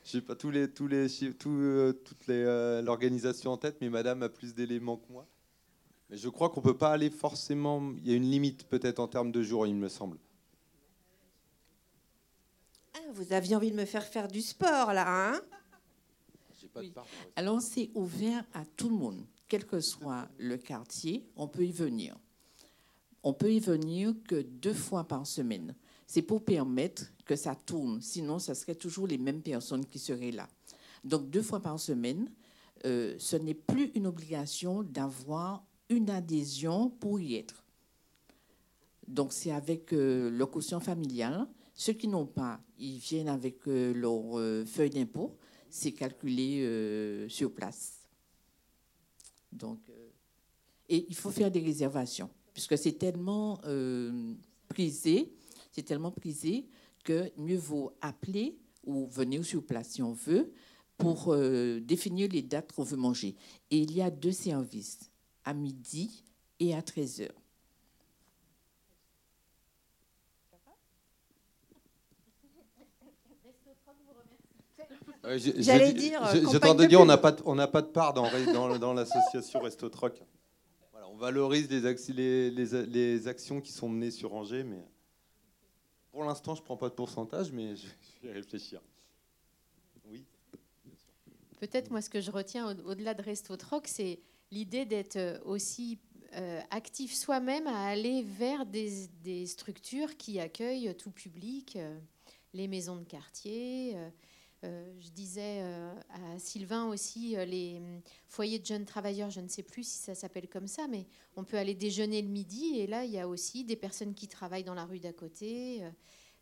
Je 0.04 0.16
n'ai 0.16 0.22
pas 0.22 0.34
tous 0.34 0.50
les, 0.50 0.70
tous 0.70 0.88
les, 0.88 1.08
tout, 1.34 1.50
euh, 1.50 1.92
toute 1.92 2.28
euh, 2.28 2.80
l'organisation 2.82 3.52
en 3.52 3.56
tête, 3.56 3.76
mais 3.80 3.90
Madame 3.90 4.22
a 4.22 4.28
plus 4.28 4.54
d'éléments 4.54 4.96
que 4.96 5.12
moi. 5.12 5.26
Mais 6.08 6.16
je 6.16 6.28
crois 6.28 6.48
qu'on 6.48 6.60
ne 6.60 6.64
peut 6.64 6.76
pas 6.76 6.92
aller 6.92 7.10
forcément. 7.10 7.92
Il 7.98 8.08
y 8.08 8.14
a 8.14 8.16
une 8.16 8.30
limite 8.30 8.64
peut-être 8.64 8.98
en 9.00 9.08
termes 9.08 9.30
de 9.30 9.42
jours, 9.42 9.66
il 9.66 9.74
me 9.74 9.88
semble. 9.88 10.18
Ah, 12.94 13.00
vous 13.12 13.32
aviez 13.32 13.54
envie 13.54 13.70
de 13.70 13.76
me 13.76 13.84
faire 13.84 14.04
faire 14.04 14.28
du 14.28 14.40
sport 14.40 14.94
là, 14.94 15.34
hein? 15.34 15.40
Pas 16.68 16.82
de 16.82 16.90
Alors 17.36 17.60
c'est 17.60 17.90
ouvert 17.94 18.44
à 18.54 18.64
tout 18.64 18.88
le 18.88 18.96
monde, 18.96 19.24
quel 19.48 19.66
que 19.66 19.80
soit 19.80 20.28
le 20.38 20.56
quartier, 20.56 21.26
on 21.36 21.48
peut 21.48 21.64
y 21.64 21.72
venir 21.72 22.16
on 23.22 23.32
peut 23.32 23.52
y 23.52 23.60
venir 23.60 24.14
que 24.26 24.42
deux 24.42 24.74
fois 24.74 25.04
par 25.04 25.26
semaine. 25.26 25.74
C'est 26.06 26.22
pour 26.22 26.44
permettre 26.44 27.02
que 27.24 27.36
ça 27.36 27.54
tourne. 27.54 28.00
Sinon, 28.00 28.38
ce 28.38 28.54
serait 28.54 28.74
toujours 28.74 29.06
les 29.06 29.18
mêmes 29.18 29.42
personnes 29.42 29.84
qui 29.84 29.98
seraient 29.98 30.30
là. 30.30 30.48
Donc, 31.04 31.28
deux 31.28 31.42
fois 31.42 31.60
par 31.60 31.78
semaine, 31.78 32.30
euh, 32.86 33.14
ce 33.18 33.36
n'est 33.36 33.54
plus 33.54 33.90
une 33.94 34.06
obligation 34.06 34.82
d'avoir 34.82 35.64
une 35.88 36.10
adhésion 36.10 36.90
pour 36.90 37.20
y 37.20 37.34
être. 37.34 37.64
Donc, 39.06 39.32
c'est 39.32 39.52
avec 39.52 39.92
euh, 39.92 40.30
le 40.30 40.46
quotient 40.46 40.80
familial. 40.80 41.46
Ceux 41.74 41.92
qui 41.92 42.08
n'ont 42.08 42.26
pas, 42.26 42.60
ils 42.78 42.98
viennent 42.98 43.28
avec 43.28 43.66
euh, 43.68 43.92
leur 43.92 44.66
feuille 44.66 44.90
d'impôt. 44.90 45.36
C'est 45.70 45.92
calculé 45.92 47.26
sur 47.28 47.52
place. 47.52 47.94
Donc, 49.52 49.80
et 50.88 51.06
il 51.08 51.14
faut 51.14 51.30
faire 51.30 51.50
des 51.50 51.60
réservations 51.60 52.30
puisque 52.58 52.76
c'est 52.76 52.98
tellement 52.98 53.60
euh, 53.66 54.34
prisé, 54.68 55.32
c'est 55.70 55.84
tellement 55.84 56.10
prisé 56.10 56.66
que 57.04 57.30
mieux 57.36 57.56
vaut 57.56 57.92
appeler 58.00 58.58
ou 58.84 59.06
venir 59.06 59.44
sur 59.44 59.64
place 59.64 59.90
si 59.90 60.02
on 60.02 60.12
veut 60.12 60.52
pour 60.96 61.32
euh, 61.32 61.78
définir 61.78 62.28
les 62.32 62.42
dates 62.42 62.72
qu'on 62.72 62.82
veut 62.82 62.96
manger. 62.96 63.36
Et 63.70 63.78
il 63.78 63.92
y 63.92 64.02
a 64.02 64.10
deux 64.10 64.32
services, 64.32 64.98
à 65.44 65.54
midi 65.54 66.24
et 66.58 66.74
à 66.74 66.82
13 66.82 67.20
heures. 67.20 67.40
J'allais 75.36 75.92
dire. 75.92 76.20
J'attends 76.50 76.74
de 76.74 76.84
dire, 76.86 77.00
on 77.00 77.04
n'a 77.04 77.18
pas, 77.18 77.32
pas 77.32 77.82
de 77.82 77.86
part 77.86 78.14
dans, 78.14 78.28
dans, 78.52 78.78
dans 78.78 78.94
l'association 78.94 79.60
Resto 79.60 79.88
Troc 79.88 80.22
on 81.10 81.16
valorise 81.16 81.68
les, 81.70 82.50
les, 82.50 83.28
actions 83.28 83.60
qui 83.60 83.72
sont 83.72 83.88
menées 83.88 84.10
sur 84.10 84.34
Angers, 84.34 84.62
mais 84.62 84.84
pour 86.10 86.24
l'instant, 86.24 86.54
je 86.54 86.60
ne 86.60 86.64
prends 86.64 86.76
pas 86.76 86.88
de 86.88 86.94
pourcentage, 86.94 87.52
mais 87.52 87.76
je, 87.76 87.86
vais 88.22 88.32
réfléchir. 88.32 88.80
Oui. 90.06 90.24
Peut-être, 91.58 91.90
moi, 91.90 92.00
ce 92.00 92.10
que 92.10 92.20
je 92.20 92.30
retiens 92.30 92.76
au-delà 92.84 93.14
de 93.14 93.22
Resto 93.22 93.56
Troc, 93.56 93.88
c'est 93.88 94.20
l'idée 94.50 94.84
d'être 94.84 95.16
euh, 95.16 95.38
aussi 95.44 95.98
euh, 96.34 96.60
actif 96.70 97.14
soi-même 97.14 97.66
à 97.66 97.86
aller 97.86 98.22
vers 98.22 98.66
des, 98.66 99.46
structures 99.46 100.16
qui 100.16 100.40
accueillent 100.40 100.94
tout 100.96 101.10
public, 101.10 101.76
euh, 101.76 101.98
les 102.52 102.68
maisons 102.68 102.96
de 102.96 103.04
quartier. 103.04 103.96
Euh, 103.96 104.08
je 104.62 105.10
disais 105.10 105.60
euh, 105.62 105.94
à 106.10 106.38
Sylvain 106.38 106.86
aussi, 106.86 107.36
euh, 107.36 107.44
les 107.44 107.80
foyers 108.26 108.58
de 108.58 108.66
jeunes 108.66 108.84
travailleurs, 108.84 109.30
je 109.30 109.40
ne 109.40 109.48
sais 109.48 109.62
plus 109.62 109.84
si 109.86 109.98
ça 109.98 110.14
s'appelle 110.14 110.48
comme 110.48 110.66
ça, 110.66 110.88
mais 110.88 111.06
on 111.36 111.44
peut 111.44 111.56
aller 111.56 111.74
déjeuner 111.74 112.22
le 112.22 112.28
midi 112.28 112.78
et 112.78 112.86
là, 112.86 113.04
il 113.04 113.10
y 113.10 113.18
a 113.18 113.28
aussi 113.28 113.64
des 113.64 113.76
personnes 113.76 114.14
qui 114.14 114.28
travaillent 114.28 114.64
dans 114.64 114.74
la 114.74 114.84
rue 114.84 115.00
d'à 115.00 115.12
côté. 115.12 115.82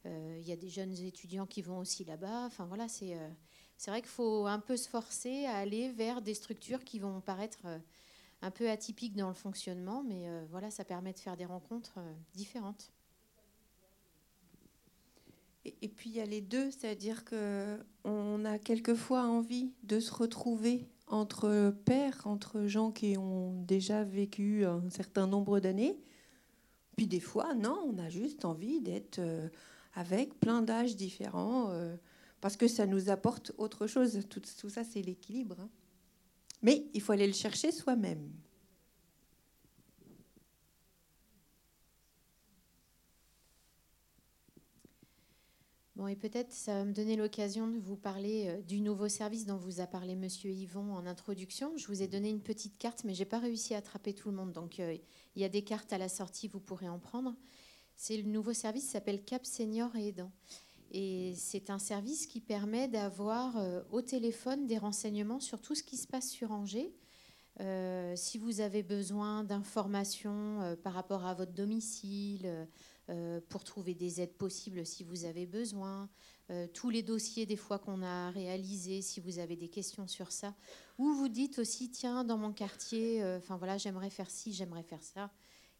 il 0.04 0.46
y 0.46 0.52
a 0.52 0.56
des 0.56 0.68
jeunes 0.68 0.96
étudiants 0.98 1.46
qui 1.46 1.62
vont 1.62 1.78
aussi 1.78 2.04
là-bas. 2.04 2.46
Enfin 2.46 2.64
voilà, 2.66 2.88
c'est 2.88 3.16
c'est 3.76 3.90
vrai 3.90 4.00
qu'il 4.00 4.10
faut 4.10 4.46
un 4.46 4.60
peu 4.60 4.76
se 4.76 4.88
forcer 4.88 5.44
à 5.46 5.56
aller 5.56 5.90
vers 5.90 6.22
des 6.22 6.34
structures 6.34 6.84
qui 6.84 6.98
vont 6.98 7.20
paraître 7.20 7.66
un 8.40 8.50
peu 8.50 8.70
atypiques 8.70 9.16
dans 9.16 9.28
le 9.28 9.34
fonctionnement, 9.34 10.02
mais 10.02 10.26
voilà, 10.50 10.70
ça 10.70 10.84
permet 10.84 11.12
de 11.12 11.18
faire 11.18 11.36
des 11.36 11.44
rencontres 11.44 11.98
différentes. 12.34 12.92
Et, 15.82 15.88
puis 15.88 16.10
il 16.10 16.16
y 16.16 16.20
a 16.20 16.26
les 16.26 16.40
deux, 16.40 16.70
c'est-à-dire 16.70 17.24
que 17.24 17.78
on 18.04 18.44
a 18.44 18.58
quelquefois 18.58 19.22
envie 19.22 19.72
de 19.82 19.98
se 19.98 20.12
retrouver 20.12 20.86
entre 21.08 21.74
pairs, 21.84 22.22
entre 22.24 22.66
gens 22.66 22.92
qui 22.92 23.16
ont 23.16 23.62
déjà 23.62 24.04
vécu 24.04 24.64
un 24.64 24.88
certain 24.90 25.26
nombre 25.26 25.58
d'années. 25.58 25.98
Puis 26.96 27.06
des 27.06 27.20
fois, 27.20 27.54
non, 27.54 27.78
on 27.86 27.98
a 27.98 28.08
juste 28.08 28.44
envie 28.44 28.80
d'être 28.80 29.18
euh, 29.18 29.48
avec 29.94 30.38
plein 30.40 30.62
d'âges 30.62 30.96
différents, 30.96 31.70
euh, 31.70 31.96
parce 32.40 32.56
que 32.56 32.68
ça 32.68 32.86
nous 32.86 33.10
apporte 33.10 33.52
autre 33.58 33.86
chose. 33.86 34.20
Tout, 34.30 34.42
tout 34.60 34.70
ça, 34.70 34.84
c'est 34.84 35.02
l'équilibre. 35.02 35.56
Hein. 35.60 35.68
Mais 36.62 36.86
il 36.94 37.00
faut 37.00 37.12
aller 37.12 37.26
le 37.26 37.32
chercher 37.32 37.72
soi-même. 37.72 38.30
Bon, 45.96 46.08
et 46.08 46.14
peut-être 46.14 46.52
ça 46.52 46.74
va 46.74 46.84
me 46.84 46.92
donner 46.92 47.16
l'occasion 47.16 47.68
de 47.68 47.78
vous 47.78 47.96
parler 47.96 48.48
euh, 48.48 48.60
du 48.60 48.82
nouveau 48.82 49.08
service 49.08 49.46
dont 49.46 49.56
vous 49.56 49.80
a 49.80 49.86
parlé 49.86 50.14
Monsieur 50.14 50.50
Yvon 50.50 50.92
en 50.92 51.06
introduction. 51.06 51.72
Je 51.78 51.86
vous 51.86 52.02
ai 52.02 52.06
donné 52.06 52.28
une 52.28 52.42
petite 52.42 52.76
carte, 52.76 53.04
mais 53.04 53.14
j'ai 53.14 53.24
pas 53.24 53.38
réussi 53.38 53.74
à 53.74 53.78
attraper 53.78 54.12
tout 54.12 54.28
le 54.28 54.36
monde. 54.36 54.52
Donc, 54.52 54.78
euh, 54.78 54.94
il 55.36 55.40
y 55.40 55.44
a 55.46 55.48
des 55.48 55.62
cartes 55.62 55.94
à 55.94 55.98
la 55.98 56.10
sortie, 56.10 56.48
vous 56.48 56.60
pourrez 56.60 56.86
en 56.86 56.98
prendre. 56.98 57.34
C'est 57.94 58.18
le 58.18 58.28
nouveau 58.28 58.52
service 58.52 58.84
qui 58.84 58.90
s'appelle 58.90 59.24
Cap 59.24 59.46
Senior 59.46 59.96
et 59.96 60.08
Aidant. 60.08 60.30
Et 60.90 61.32
c'est 61.34 61.70
un 61.70 61.78
service 61.78 62.26
qui 62.26 62.42
permet 62.42 62.88
d'avoir 62.88 63.56
euh, 63.56 63.80
au 63.90 64.02
téléphone 64.02 64.66
des 64.66 64.76
renseignements 64.76 65.40
sur 65.40 65.62
tout 65.62 65.74
ce 65.74 65.82
qui 65.82 65.96
se 65.96 66.06
passe 66.06 66.28
sur 66.28 66.52
Angers. 66.52 66.92
si 68.16 68.36
vous 68.36 68.60
avez 68.60 68.82
besoin 68.82 69.44
d'informations 69.44 70.76
par 70.82 70.92
rapport 70.92 71.24
à 71.24 71.32
votre 71.32 71.52
domicile, 71.52 72.68
pour 73.48 73.62
trouver 73.62 73.94
des 73.94 74.20
aides 74.20 74.34
possibles 74.34 74.84
si 74.84 75.04
vous 75.04 75.24
avez 75.24 75.46
besoin, 75.46 76.08
euh, 76.50 76.68
tous 76.72 76.90
les 76.90 77.02
dossiers 77.02 77.44
des 77.44 77.56
fois 77.56 77.80
qu'on 77.80 78.02
a 78.02 78.30
réalisés, 78.30 79.02
si 79.02 79.18
vous 79.18 79.40
avez 79.40 79.56
des 79.56 79.66
questions 79.66 80.06
sur 80.06 80.30
ça, 80.30 80.54
ou 80.96 81.12
vous 81.12 81.28
dites 81.28 81.58
aussi, 81.58 81.90
tiens, 81.90 82.22
dans 82.22 82.38
mon 82.38 82.52
quartier, 82.52 83.20
euh, 83.20 83.38
enfin 83.38 83.56
voilà, 83.56 83.78
j'aimerais 83.78 84.10
faire 84.10 84.30
ci, 84.30 84.52
j'aimerais 84.52 84.84
faire 84.84 85.02
ça, 85.02 85.32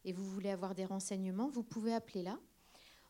et 0.03 0.11
vous 0.11 0.29
voulez 0.29 0.49
avoir 0.49 0.75
des 0.75 0.83
renseignements, 0.83 1.47
vous 1.47 1.63
pouvez 1.63 1.93
appeler 1.93 2.21
là. 2.21 2.37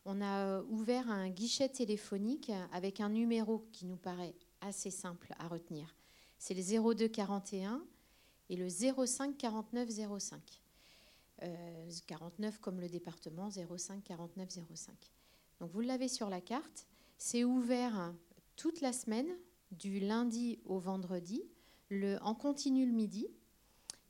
On 0.04 0.22
a 0.22 0.62
ouvert 0.62 1.10
un 1.10 1.28
guichet 1.30 1.68
téléphonique 1.68 2.52
avec 2.72 3.00
un 3.00 3.08
numéro 3.08 3.66
qui 3.72 3.86
nous 3.86 3.96
paraît 3.96 4.36
assez 4.60 4.90
simple 4.90 5.34
à 5.40 5.48
retenir. 5.48 5.96
C'est 6.38 6.54
le 6.54 6.94
02 6.94 7.08
41 7.08 7.82
et 8.50 8.56
le 8.56 8.68
05 8.68 9.36
49 9.36 9.88
05. 10.20 10.40
49 12.06 12.54
euh, 12.54 12.58
comme 12.60 12.80
le 12.80 12.88
département, 12.88 13.50
05 13.50 14.02
49 14.04 14.48
05. 14.74 14.94
Donc 15.60 15.70
vous 15.70 15.80
l'avez 15.80 16.08
sur 16.08 16.28
la 16.28 16.40
carte. 16.40 16.86
C'est 17.16 17.44
ouvert 17.44 18.14
toute 18.56 18.80
la 18.80 18.92
semaine, 18.92 19.28
du 19.70 20.00
lundi 20.00 20.60
au 20.64 20.78
vendredi, 20.78 21.42
le, 21.90 22.18
en 22.22 22.34
continu 22.34 22.86
le 22.86 22.92
midi. 22.92 23.28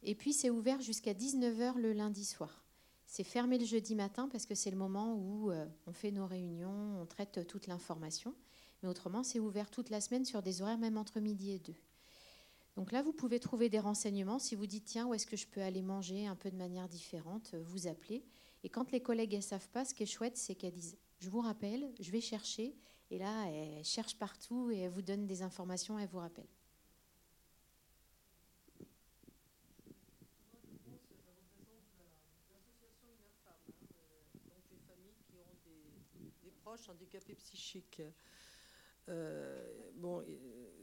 Et 0.02 0.14
puis 0.14 0.32
c'est 0.32 0.50
ouvert 0.50 0.80
jusqu'à 0.80 1.14
19h 1.14 1.76
le 1.76 1.92
lundi 1.92 2.24
soir. 2.24 2.64
C'est 3.06 3.24
fermé 3.24 3.58
le 3.58 3.64
jeudi 3.64 3.94
matin 3.94 4.28
parce 4.30 4.44
que 4.44 4.54
c'est 4.54 4.70
le 4.70 4.76
moment 4.76 5.14
où 5.14 5.50
euh, 5.50 5.66
on 5.86 5.92
fait 5.92 6.10
nos 6.10 6.26
réunions, 6.26 7.00
on 7.00 7.06
traite 7.06 7.46
toute 7.46 7.66
l'information. 7.66 8.34
Mais 8.82 8.88
autrement, 8.88 9.22
c'est 9.22 9.40
ouvert 9.40 9.70
toute 9.70 9.90
la 9.90 10.00
semaine 10.00 10.24
sur 10.24 10.42
des 10.42 10.62
horaires 10.62 10.78
même 10.78 10.98
entre 10.98 11.18
midi 11.18 11.52
et 11.52 11.58
deux. 11.58 11.74
Donc 12.78 12.92
là, 12.92 13.02
vous 13.02 13.12
pouvez 13.12 13.40
trouver 13.40 13.68
des 13.68 13.80
renseignements. 13.80 14.38
Si 14.38 14.54
vous 14.54 14.68
dites, 14.68 14.84
tiens, 14.84 15.08
où 15.08 15.12
est-ce 15.12 15.26
que 15.26 15.36
je 15.36 15.48
peux 15.48 15.60
aller 15.60 15.82
manger 15.82 16.28
un 16.28 16.36
peu 16.36 16.48
de 16.48 16.54
manière 16.54 16.88
différente, 16.88 17.50
euh, 17.54 17.60
vous 17.64 17.88
appelez. 17.88 18.24
Et 18.62 18.68
quand 18.68 18.92
les 18.92 19.00
collègues 19.00 19.34
ne 19.34 19.40
savent 19.40 19.68
pas, 19.70 19.84
ce 19.84 19.92
qui 19.92 20.04
est 20.04 20.06
chouette, 20.06 20.36
c'est 20.36 20.54
qu'elles 20.54 20.74
disent, 20.74 20.96
je 21.18 21.28
vous 21.28 21.40
rappelle, 21.40 21.92
je 21.98 22.08
vais 22.12 22.20
chercher. 22.20 22.76
Et 23.10 23.18
là, 23.18 23.50
elles 23.50 23.84
cherchent 23.84 24.16
partout 24.16 24.70
et 24.70 24.78
elles 24.78 24.92
vous 24.92 25.02
donnent 25.02 25.26
des 25.26 25.42
informations 25.42 25.98
elles 25.98 26.08
vous 26.08 26.20
rappellent. 26.20 26.46
handicapés 36.88 37.34
psychiques. 37.34 38.02
Euh, 39.08 39.90
bon, 39.94 40.24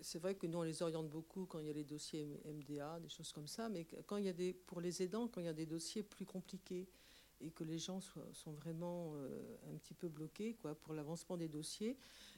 c'est 0.01 0.19
vrai 0.19 0.35
que 0.35 0.47
nous, 0.47 0.57
on 0.57 0.63
les 0.63 0.81
oriente 0.81 1.09
beaucoup 1.09 1.45
quand 1.45 1.59
il 1.59 1.67
y 1.67 1.69
a 1.69 1.73
les 1.73 1.83
dossiers 1.83 2.39
MDA, 2.45 2.99
des 2.99 3.09
choses 3.09 3.31
comme 3.31 3.47
ça, 3.47 3.69
mais 3.69 3.85
quand 4.05 4.17
il 4.17 4.25
y 4.25 4.29
a 4.29 4.33
des, 4.33 4.53
pour 4.53 4.81
les 4.81 5.01
aidants, 5.01 5.27
quand 5.27 5.41
il 5.41 5.45
y 5.45 5.49
a 5.49 5.53
des 5.53 5.65
dossiers 5.65 6.03
plus 6.03 6.25
compliqués 6.25 6.87
et 7.41 7.51
que 7.51 7.63
les 7.63 7.77
gens 7.77 7.99
sont 7.99 8.53
vraiment 8.53 9.13
euh, 9.15 9.57
un 9.69 9.77
petit 9.77 9.93
peu 9.93 10.07
bloqués 10.07 10.53
quoi, 10.53 10.73
pour 10.73 10.93
l'avancement 10.93 11.37
des 11.37 11.49
dossiers, 11.49 11.97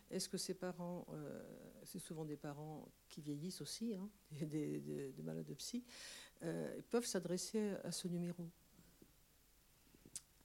est-ce 0.09 0.27
que 0.27 0.37
ces 0.37 0.53
parents, 0.53 1.05
euh, 1.11 1.43
c'est 1.83 1.99
souvent 1.99 2.25
des 2.25 2.37
parents 2.37 2.87
qui 3.09 3.21
vieillissent 3.21 3.61
aussi, 3.61 3.93
hein, 3.93 4.09
des, 4.41 4.79
des, 4.79 5.23
malades 5.23 5.45
de 5.45 5.53
psy, 5.53 5.83
peuvent 6.89 7.05
s'adresser 7.05 7.71
à 7.83 7.91
ce 7.91 8.07
numéro? 8.07 8.47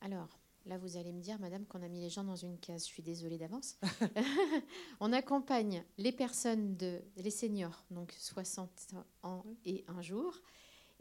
Alors, 0.01 0.42
Là, 0.67 0.79
vous 0.79 0.97
allez 0.97 1.13
me 1.13 1.21
dire, 1.21 1.39
madame, 1.41 1.67
qu'on 1.67 1.83
a 1.83 1.89
mis 1.89 2.01
les 2.01 2.09
gens 2.09 2.23
dans 2.23 2.37
une 2.37 2.59
case. 2.59 2.87
Je 2.87 2.93
suis 2.93 3.03
désolée 3.03 3.37
d'avance. 3.37 3.79
on 5.01 5.13
accompagne 5.13 5.85
les 5.99 6.13
personnes, 6.13 6.77
de, 6.77 7.01
les 7.17 7.31
seniors, 7.31 7.85
donc 7.91 8.13
60 8.13 8.95
ans 9.25 9.45
et 9.65 9.85
un 9.89 10.03
jour, 10.03 10.41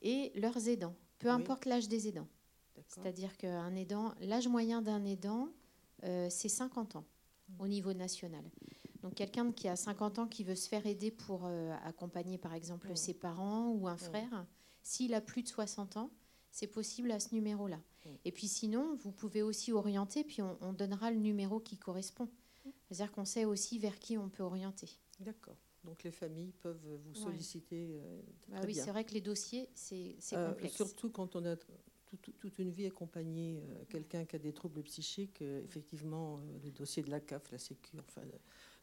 et 0.02 0.32
leurs 0.36 0.67
aidants, 0.67 0.95
peu 1.19 1.30
importe 1.30 1.65
l'âge 1.65 1.88
des 1.88 2.08
aidants. 2.08 2.28
C'est-à-dire 2.88 3.38
qu'un 3.38 3.76
aidant, 3.76 4.13
l'âge 4.21 4.47
moyen 4.47 4.82
d'un 4.82 5.06
aidant, 5.06 5.50
euh, 6.04 6.28
c'est 6.30 6.50
50 6.50 6.95
ans 6.95 7.06
au 7.60 7.67
niveau 7.67 7.93
national. 7.93 8.43
Donc 9.04 9.15
quelqu'un 9.15 9.52
qui 9.52 9.67
a 9.67 9.76
50 9.76 10.19
ans 10.19 10.28
qui 10.28 10.43
veut 10.43 10.56
se 10.56 10.67
faire 10.67 10.86
aider 10.86 11.12
pour 11.12 11.45
euh, 11.45 11.76
accompagner 11.84 12.38
par 12.38 12.54
exemple 12.54 12.95
ses 12.95 13.13
parents 13.13 13.69
ou 13.69 13.88
un 13.88 13.97
frère, 13.97 14.45
s'il 14.84 15.13
a 15.13 15.21
plus 15.21 15.43
de 15.43 15.47
60 15.47 15.97
ans, 15.97 16.12
c'est 16.51 16.67
possible 16.67 17.11
à 17.11 17.19
ce 17.19 17.33
numéro-là. 17.33 17.77
Mm. 18.05 18.09
Et 18.25 18.31
puis 18.31 18.47
sinon, 18.47 18.95
vous 18.97 19.11
pouvez 19.11 19.41
aussi 19.41 19.71
orienter, 19.71 20.23
puis 20.23 20.41
on, 20.41 20.73
donnera 20.73 21.11
le 21.11 21.17
numéro 21.17 21.59
qui 21.59 21.77
correspond. 21.77 22.25
Mm. 22.65 22.69
C'est-à-dire 22.89 23.11
qu'on 23.11 23.25
sait 23.25 23.45
aussi 23.45 23.79
vers 23.79 23.97
qui 23.97 24.17
on 24.17 24.29
peut 24.29 24.43
orienter. 24.43 24.89
D'accord. 25.19 25.57
Donc 25.83 26.03
les 26.03 26.11
familles 26.11 26.53
peuvent 26.61 26.99
vous 27.05 27.15
solliciter. 27.15 27.89
Euh, 27.93 28.21
bah 28.49 28.59
oui, 28.65 28.75
c'est 28.75 28.91
vrai 28.91 29.03
que 29.03 29.13
les 29.13 29.21
dossiers, 29.21 29.67
c'est 29.73 30.15
euh, 30.33 30.49
complexe. 30.49 30.75
Surtout 30.75 31.09
quand 31.09 31.35
on 31.35 31.43
a 31.45 31.55
toute, 31.55 32.59
une 32.59 32.69
vie 32.69 32.85
accompagnée, 32.85 33.63
euh, 33.63 33.85
quelqu'un 33.89 34.25
qui 34.25 34.35
a 34.35 34.39
des 34.39 34.53
troubles 34.53 34.83
psychiques, 34.83 35.41
effectivement, 35.41 36.39
les 36.61 36.71
dossiers 36.71 37.01
de 37.01 37.09
la 37.09 37.19
CAF, 37.19 37.49
la 37.51 37.57
Sécu, 37.57 37.97
enfin, 37.99 38.21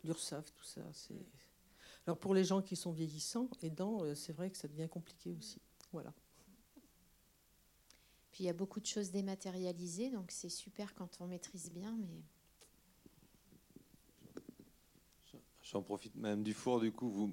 l'URSSAF, 0.03 0.53
tout 0.53 0.65
ça, 0.65 0.83
c'est. 0.93 1.27
Alors 2.07 2.19
pour 2.19 2.35
les 2.35 2.43
gens 2.43 2.63
qui 2.63 2.75
sont 2.75 2.91
vieillissants, 2.91 3.51
aidants, 3.63 4.15
c'est 4.15 4.33
vrai 4.33 4.51
que 4.51 4.57
ça 4.57 4.67
devient 4.67 4.89
compliqué 4.89 5.35
aussi. 5.39 5.61
Voilà 5.93 6.15
il 8.41 8.47
y 8.47 8.49
a 8.49 8.53
beaucoup 8.53 8.81
de 8.81 8.87
choses 8.87 9.11
dématérialisées, 9.11 10.11
donc 10.11 10.31
c'est 10.31 10.49
super 10.49 10.95
quand 10.95 11.19
on 11.21 11.27
maîtrise 11.27 11.71
bien. 11.71 11.97
Mais 12.01 12.23
J'en 15.71 15.83
profite 15.83 16.17
même 16.17 16.43
du 16.43 16.55
four, 16.55 16.81
du 16.81 16.93
coup, 16.93 17.11
vous, 17.11 17.31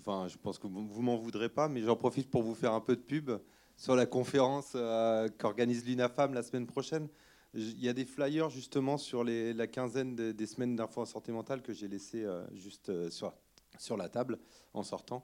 enfin, 0.00 0.26
je 0.26 0.38
pense 0.38 0.58
que 0.58 0.66
vous, 0.66 0.86
vous 0.86 1.02
m'en 1.02 1.18
voudrez 1.18 1.50
pas, 1.50 1.68
mais 1.68 1.82
j'en 1.82 1.96
profite 1.96 2.30
pour 2.30 2.42
vous 2.42 2.54
faire 2.54 2.72
un 2.72 2.80
peu 2.80 2.96
de 2.96 3.02
pub 3.02 3.30
sur 3.76 3.94
la 3.94 4.06
conférence 4.06 4.72
euh, 4.74 5.28
qu'organise 5.36 5.84
l'UNAFAM 5.84 6.32
la 6.32 6.42
semaine 6.42 6.66
prochaine. 6.66 7.08
Il 7.52 7.78
y 7.78 7.88
a 7.90 7.92
des 7.92 8.06
flyers 8.06 8.48
justement 8.48 8.96
sur 8.96 9.22
la 9.22 9.66
quinzaine 9.66 10.16
des 10.16 10.46
semaines 10.46 10.76
d'info 10.76 11.02
en 11.02 11.04
santé 11.04 11.30
mentale 11.30 11.60
que 11.60 11.74
j'ai 11.74 11.86
laissé 11.86 12.24
euh, 12.24 12.42
juste 12.54 12.88
euh, 12.88 13.10
sur, 13.10 13.34
sur 13.78 13.98
la 13.98 14.08
table 14.08 14.38
en 14.72 14.82
sortant. 14.82 15.22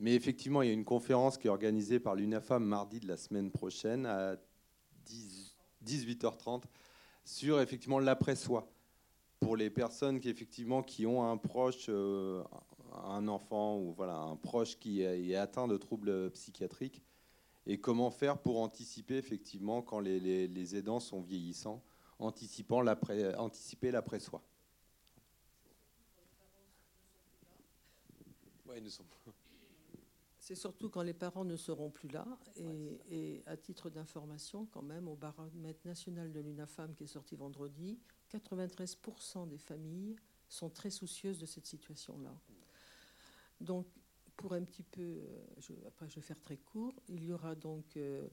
Mais 0.00 0.14
effectivement, 0.14 0.62
il 0.62 0.68
y 0.68 0.70
a 0.70 0.74
une 0.74 0.84
conférence 0.84 1.38
qui 1.38 1.46
est 1.46 1.50
organisée 1.50 2.00
par 2.00 2.16
l'UNAFAM 2.16 2.64
mardi 2.64 2.98
de 2.98 3.06
la 3.06 3.16
semaine 3.16 3.52
prochaine 3.52 4.06
à 4.06 4.36
18h30 5.84 6.62
sur 7.24 7.60
effectivement 7.60 7.98
l'après-soi 7.98 8.68
pour 9.40 9.56
les 9.56 9.70
personnes 9.70 10.20
qui 10.20 10.28
effectivement 10.28 10.82
qui 10.82 11.06
ont 11.06 11.28
un 11.28 11.36
proche, 11.36 11.86
euh, 11.88 12.42
un 13.04 13.26
enfant 13.28 13.78
ou 13.78 13.92
voilà 13.92 14.16
un 14.16 14.36
proche 14.36 14.78
qui 14.78 15.02
est, 15.02 15.34
atteint 15.34 15.66
de 15.66 15.76
troubles 15.76 16.30
psychiatriques 16.30 17.02
et 17.66 17.80
comment 17.80 18.10
faire 18.10 18.38
pour 18.38 18.60
anticiper 18.60 19.16
effectivement 19.16 19.82
quand 19.82 20.00
les, 20.00 20.76
aidants 20.76 21.00
sont 21.00 21.20
vieillissants, 21.20 21.82
anticipant 22.18 22.80
l'après, 22.80 23.34
anticiper 23.36 23.90
l'après-soi. 23.90 24.42
C'est 30.42 30.56
surtout 30.56 30.90
quand 30.90 31.02
les 31.02 31.14
parents 31.14 31.44
ne 31.44 31.54
seront 31.54 31.88
plus 31.88 32.08
là. 32.08 32.26
Et, 33.08 33.44
à 33.46 33.56
titre 33.56 33.90
d'information, 33.90 34.66
quand 34.66 34.82
même, 34.82 35.06
au 35.06 35.14
baromètre 35.14 35.86
national 35.86 36.32
de 36.32 36.40
l'UNAFAM 36.40 36.96
qui 36.96 37.04
est 37.04 37.06
sorti 37.06 37.36
vendredi, 37.36 38.00
93% 38.28 39.48
des 39.48 39.58
familles 39.58 40.16
sont 40.48 40.68
très 40.68 40.90
soucieuses 40.90 41.38
de 41.38 41.46
cette 41.46 41.66
situation-là. 41.66 42.34
Donc, 43.60 43.86
pour 44.36 44.54
un 44.54 44.64
petit 44.64 44.82
peu, 44.82 45.00
euh, 45.00 45.86
après 45.86 46.08
je 46.08 46.16
vais 46.16 46.22
faire 46.22 46.40
très 46.40 46.56
court, 46.56 46.96
il 47.06 47.22
y 47.22 47.32
aura 47.32 47.54
donc 47.54 47.96
euh, 47.96 48.26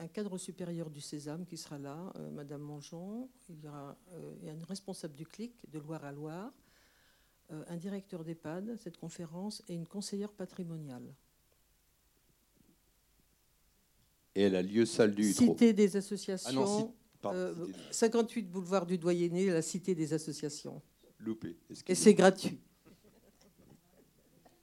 un 0.00 0.08
cadre 0.08 0.38
supérieur 0.38 0.90
du 0.90 1.00
Sésame 1.00 1.46
qui 1.46 1.56
sera 1.56 1.78
là, 1.78 2.12
euh, 2.16 2.28
Madame 2.32 2.62
Mangeon, 2.62 3.30
il 3.48 3.60
y 3.60 3.68
aura 3.68 3.96
un 4.18 4.64
responsable 4.64 5.14
du 5.14 5.24
CLIC 5.24 5.70
de 5.70 5.78
Loire 5.78 6.04
à 6.04 6.10
Loire, 6.10 6.52
un 7.50 7.76
directeur 7.76 8.24
d'EHPAD, 8.24 8.76
cette 8.78 8.96
conférence, 8.96 9.62
et 9.68 9.74
une 9.74 9.86
conseillère 9.86 10.32
patrimoniale 10.32 11.14
et 14.36 14.42
elle 14.42 14.54
a 14.54 14.62
lieu 14.62 14.84
salle 14.84 15.14
du 15.14 15.32
Cité 15.32 15.72
des 15.72 15.96
associations. 15.96 16.92
58 17.90 18.40
euh, 18.40 18.48
boulevard 18.48 18.86
du 18.86 18.98
Doyenné, 18.98 19.46
la 19.46 19.62
cité 19.62 19.94
des 19.94 20.12
associations. 20.12 20.80
Loupé. 21.18 21.56
Et 21.88 21.94
c'est 21.94 22.14
gratuit. 22.14 22.60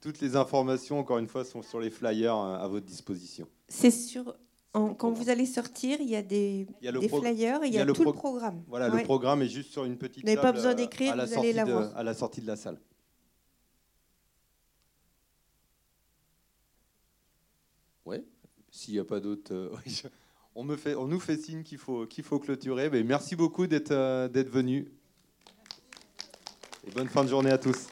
Toutes 0.00 0.20
les 0.20 0.36
informations, 0.36 0.98
encore 0.98 1.18
une 1.18 1.26
fois, 1.26 1.44
sont 1.44 1.62
sur 1.62 1.80
les 1.80 1.90
flyers 1.90 2.36
euh, 2.36 2.58
à 2.58 2.68
votre 2.68 2.86
disposition. 2.86 3.48
C'est 3.68 3.90
sûr. 3.90 4.36
quand 4.72 5.10
vous 5.10 5.28
allez 5.28 5.46
sortir, 5.46 5.98
il 6.00 6.08
y 6.08 6.16
a 6.16 6.22
des, 6.22 6.68
flyers 7.08 7.64
et 7.64 7.66
il 7.66 7.74
y 7.74 7.78
a, 7.78 7.86
tout 7.86 8.04
le 8.04 8.12
programme. 8.12 8.62
Voilà, 8.68 8.88
le 8.88 9.02
programme 9.02 9.42
est 9.42 9.48
juste 9.48 9.72
sur 9.72 9.84
une 9.84 9.98
petite 9.98 10.22
Vous 10.22 10.28
n'avez 10.28 10.40
pas 10.40 10.52
besoin 10.52 10.74
d'écrire, 10.74 11.14
vous 11.16 11.38
allez 11.38 11.52
l'avoir. 11.52 11.94
À 11.96 12.04
la 12.04 12.14
sortie 12.14 12.40
de 12.40 12.46
la 12.46 12.56
salle. 12.56 12.80
Oui 18.06 18.18
s'il 18.74 18.94
n'y 18.94 19.00
a 19.00 19.04
pas 19.04 19.20
d'autres. 19.20 19.54
Euh, 19.54 19.70
on, 20.54 20.64
nous 20.64 21.20
fait 21.20 21.36
signe 21.36 21.62
qu'il 21.62 21.78
faut, 21.78 22.06
faut 22.22 22.38
clôturer. 22.38 22.90
Mais 22.90 23.02
merci 23.04 23.36
beaucoup 23.36 23.66
d'être, 23.66 23.92
euh, 23.92 24.28
d'être 24.28 24.50
venu. 24.50 24.88
Et 26.86 26.90
bonne 26.90 27.08
fin 27.08 27.22
de 27.24 27.28
journée 27.28 27.50
à 27.50 27.58
tous. 27.58 27.86